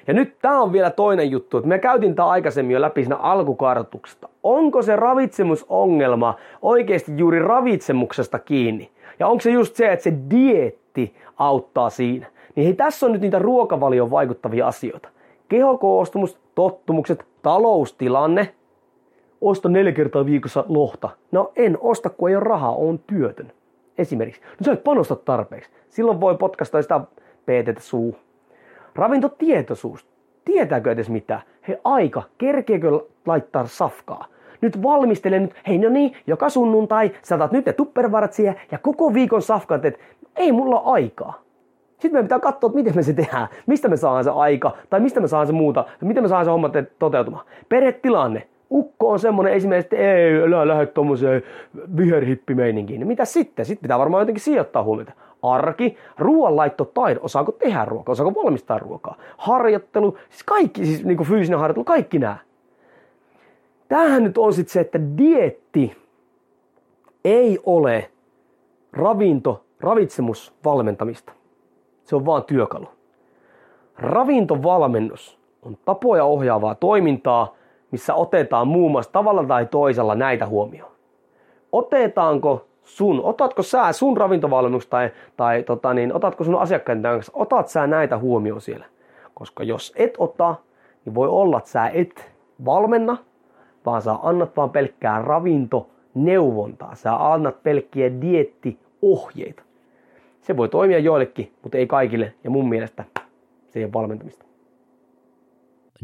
ja 0.07 0.13
nyt 0.13 0.35
tämä 0.41 0.61
on 0.61 0.73
vielä 0.73 0.89
toinen 0.89 1.31
juttu, 1.31 1.57
että 1.57 1.67
me 1.67 1.79
käytiin 1.79 2.15
tämä 2.15 2.27
aikaisemmin 2.27 2.73
jo 2.73 2.81
läpi 2.81 3.03
siinä 3.03 3.15
alkukartuksesta. 3.15 4.29
Onko 4.43 4.81
se 4.81 4.95
ravitsemusongelma 4.95 6.35
oikeasti 6.61 7.11
juuri 7.17 7.39
ravitsemuksesta 7.39 8.39
kiinni? 8.39 8.91
Ja 9.19 9.27
onko 9.27 9.41
se 9.41 9.51
just 9.51 9.75
se, 9.75 9.91
että 9.91 10.03
se 10.03 10.13
dietti 10.29 11.15
auttaa 11.37 11.89
siinä? 11.89 12.27
Niin 12.55 12.65
hei, 12.65 12.73
tässä 12.73 13.05
on 13.05 13.11
nyt 13.11 13.21
niitä 13.21 13.39
ruokavalion 13.39 14.11
vaikuttavia 14.11 14.67
asioita. 14.67 15.09
Kehokoostumus, 15.49 16.37
tottumukset, 16.55 17.25
taloustilanne, 17.41 18.53
osta 19.49 19.69
neljä 19.69 19.91
kertaa 19.91 20.25
viikossa 20.25 20.65
lohta. 20.67 21.09
No 21.31 21.51
en 21.55 21.77
osta, 21.81 22.09
kun 22.09 22.29
ei 22.29 22.35
ole 22.35 22.43
rahaa, 22.43 22.75
on 22.75 22.99
työtön. 22.99 23.51
Esimerkiksi. 23.97 24.41
No 24.41 24.63
sä 24.65 24.71
et 24.71 24.83
panosta 24.83 25.15
tarpeeksi. 25.15 25.71
Silloin 25.89 26.21
voi 26.21 26.37
potkasta 26.37 26.81
sitä 26.81 27.01
peetetä 27.45 27.81
suu. 27.81 28.15
Ravintotietoisuus. 28.95 30.07
Tietääkö 30.45 30.91
edes 30.91 31.09
mitä? 31.09 31.41
He 31.67 31.81
aika, 31.83 32.23
kerkeekö 32.37 32.99
laittaa 33.25 33.65
safkaa? 33.65 34.25
Nyt 34.61 34.83
valmistele 34.83 35.39
nyt, 35.39 35.53
hei 35.67 35.77
no 35.77 35.89
niin, 35.89 36.15
joka 36.27 36.49
sunnuntai, 36.49 37.11
saatat 37.21 37.51
nyt 37.51 37.65
ne 37.65 37.73
tuppervarat 37.73 38.33
siihen 38.33 38.55
ja 38.71 38.77
koko 38.77 39.13
viikon 39.13 39.41
safkat, 39.41 39.85
että 39.85 39.99
ei 40.35 40.51
mulla 40.51 40.77
aikaa. 40.77 41.43
Sitten 41.91 42.11
meidän 42.11 42.25
pitää 42.25 42.39
katsoa, 42.39 42.67
että 42.67 42.77
miten 42.77 42.95
me 42.95 43.03
se 43.03 43.13
tehdään, 43.13 43.47
mistä 43.65 43.87
me 43.87 43.97
saadaan 43.97 44.23
se 44.23 44.29
aika, 44.29 44.71
tai 44.89 44.99
mistä 44.99 45.19
me 45.19 45.27
saadaan 45.27 45.47
se 45.47 45.53
muuta, 45.53 45.85
miten 46.01 46.23
me 46.23 46.27
saadaan 46.27 46.45
se 46.45 46.51
homma 46.51 46.69
toteutumaan. 46.99 47.45
Perhetilanne. 47.69 48.47
Ukko 48.73 49.09
on 49.09 49.19
semmonen 49.19 49.53
esimerkiksi, 49.53 49.95
että 49.95 50.13
ei, 50.13 50.43
älä 50.43 50.67
lähde 50.67 50.85
tommoseen 50.85 51.43
viherhippimeininkiin. 51.97 52.99
Niin 52.99 53.07
mitä 53.07 53.25
sitten? 53.25 53.65
Sitten 53.65 53.81
pitää 53.81 53.99
varmaan 53.99 54.21
jotenkin 54.21 54.43
sijoittaa 54.43 54.83
huomiota. 54.83 55.11
Arki, 55.41 55.97
taide, 56.93 57.19
osaako 57.23 57.51
tehdä 57.51 57.85
ruokaa, 57.85 58.11
osaako 58.11 58.43
valmistaa 58.43 58.79
ruokaa, 58.79 59.17
harjoittelu, 59.37 60.17
siis 60.29 60.43
kaikki, 60.43 60.85
siis 60.85 61.05
niin 61.05 61.17
kuin 61.17 61.27
fyysinen 61.27 61.59
harjoittelu, 61.59 61.83
kaikki 61.83 62.19
nämä. 62.19 62.37
Tämähän 63.87 64.23
nyt 64.23 64.37
on 64.37 64.53
sitten 64.53 64.73
se, 64.73 64.79
että 64.79 64.99
dietti 65.17 65.97
ei 67.25 67.59
ole 67.65 68.09
ravinto, 68.93 69.63
ravitsemus, 69.79 70.53
valmentamista. 70.65 71.33
Se 72.03 72.15
on 72.15 72.25
vaan 72.25 72.43
työkalu. 72.43 72.87
Ravintovalmennus 73.97 75.39
on 75.61 75.77
tapoja 75.85 76.25
ohjaavaa 76.25 76.75
toimintaa, 76.75 77.55
missä 77.93 78.13
otetaan 78.15 78.67
muun 78.67 78.91
muassa 78.91 79.11
tavalla 79.11 79.43
tai 79.43 79.65
toisella 79.65 80.15
näitä 80.15 80.47
huomioon. 80.47 80.91
Otetaanko 81.71 82.65
sun, 82.83 83.21
otatko 83.23 83.63
sä 83.63 83.91
sun 83.91 84.17
ravintovalmennus 84.17 84.87
tai, 84.87 85.11
tai 85.37 85.63
tota 85.63 85.93
niin, 85.93 86.13
otatko 86.13 86.43
sun 86.43 86.55
asiakkaiden 86.55 87.03
kanssa, 87.03 87.31
otat 87.35 87.67
sä 87.67 87.87
näitä 87.87 88.17
huomioon 88.17 88.61
siellä? 88.61 88.85
Koska 89.33 89.63
jos 89.63 89.93
et 89.95 90.13
ota, 90.17 90.55
niin 91.05 91.15
voi 91.15 91.27
olla, 91.27 91.57
että 91.57 91.69
sä 91.69 91.87
et 91.87 92.31
valmenna, 92.65 93.17
vaan 93.85 94.01
sä 94.01 94.15
annat 94.23 94.57
vaan 94.57 94.69
pelkkää 94.69 95.21
ravintoneuvontaa. 95.21 96.95
Sä 96.95 97.31
annat 97.33 97.63
pelkkiä 97.63 98.21
diettiohjeita. 98.21 99.63
Se 100.41 100.57
voi 100.57 100.69
toimia 100.69 100.99
joillekin, 100.99 101.51
mutta 101.63 101.77
ei 101.77 101.87
kaikille. 101.87 102.33
Ja 102.43 102.49
mun 102.49 102.69
mielestä 102.69 103.03
se 103.69 103.79
ei 103.79 103.85
ole 103.85 103.93
valmentamista. 103.93 104.45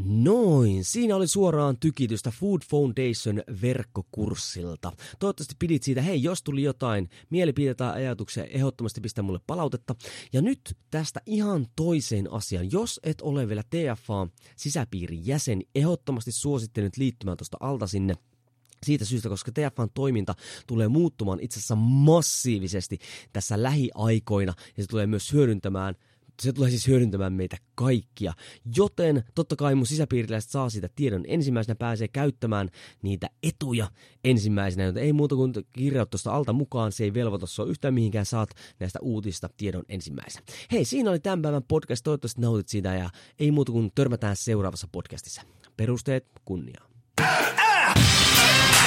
Noin, 0.05 0.83
siinä 0.85 1.15
oli 1.15 1.27
suoraan 1.27 1.77
tykitystä 1.79 2.31
Food 2.31 2.61
Foundation 2.69 3.43
verkkokurssilta. 3.61 4.91
Toivottavasti 5.19 5.55
pidit 5.59 5.83
siitä, 5.83 6.01
hei 6.01 6.23
jos 6.23 6.43
tuli 6.43 6.63
jotain 6.63 7.09
mielipiteitä 7.29 7.77
tai 7.77 7.93
ajatuksia, 7.93 8.43
ehdottomasti 8.43 9.01
pistä 9.01 9.21
mulle 9.21 9.39
palautetta. 9.47 9.95
Ja 10.33 10.41
nyt 10.41 10.77
tästä 10.91 11.21
ihan 11.25 11.67
toiseen 11.75 12.31
asiaan. 12.31 12.71
Jos 12.71 12.99
et 13.03 13.21
ole 13.21 13.47
vielä 13.47 13.63
TFA 13.63 14.27
sisäpiirin 14.55 15.27
jäsen, 15.27 15.61
ehdottomasti 15.75 16.31
suosittelen 16.31 16.91
liittymään 16.97 17.37
tuosta 17.37 17.57
alta 17.59 17.87
sinne 17.87 18.13
siitä 18.85 19.05
syystä, 19.05 19.29
koska 19.29 19.51
TFN 19.51 19.89
toiminta 19.93 20.35
tulee 20.67 20.87
muuttumaan 20.87 21.39
itse 21.41 21.59
asiassa 21.59 21.75
massiivisesti 21.75 22.99
tässä 23.33 23.63
lähiaikoina 23.63 24.53
ja 24.77 24.83
se 24.83 24.87
tulee 24.87 25.07
myös 25.07 25.33
hyödyntämään 25.33 25.95
se 26.41 26.53
tulee 26.53 26.69
siis 26.69 26.87
hyödyntämään 26.87 27.33
meitä 27.33 27.57
kaikkia. 27.75 28.33
Joten 28.75 29.23
totta 29.35 29.55
kai 29.55 29.75
mun 29.75 29.85
sisäpiiriläiset 29.85 30.51
saa 30.51 30.69
sitä 30.69 30.89
tiedon 30.95 31.23
ensimmäisenä, 31.27 31.75
pääsee 31.75 32.07
käyttämään 32.07 32.69
niitä 33.01 33.29
etuja 33.43 33.87
ensimmäisenä, 34.23 34.83
joten 34.83 35.03
ei 35.03 35.13
muuta 35.13 35.35
kuin 35.35 35.53
kirjaut 35.73 36.09
tuosta 36.09 36.31
alta 36.31 36.53
mukaan, 36.53 36.91
se 36.91 37.03
ei 37.03 37.13
velvoita 37.13 37.45
sua 37.45 37.65
yhtään 37.65 37.93
mihinkään, 37.93 38.25
saat 38.25 38.49
näistä 38.79 38.99
uutista 39.01 39.49
tiedon 39.57 39.83
ensimmäisenä. 39.89 40.45
Hei, 40.71 40.85
siinä 40.85 41.09
oli 41.09 41.19
tämän 41.19 41.41
päivän 41.41 41.63
podcast, 41.63 42.03
toivottavasti 42.03 42.41
nautit 42.41 42.69
siitä 42.69 42.95
ja 42.95 43.09
ei 43.39 43.51
muuta 43.51 43.71
kuin 43.71 43.91
törmätään 43.95 44.35
seuraavassa 44.35 44.87
podcastissa. 44.91 45.41
Perusteet 45.77 46.25
kunniaan. 46.45 46.89
Go! 47.21 48.78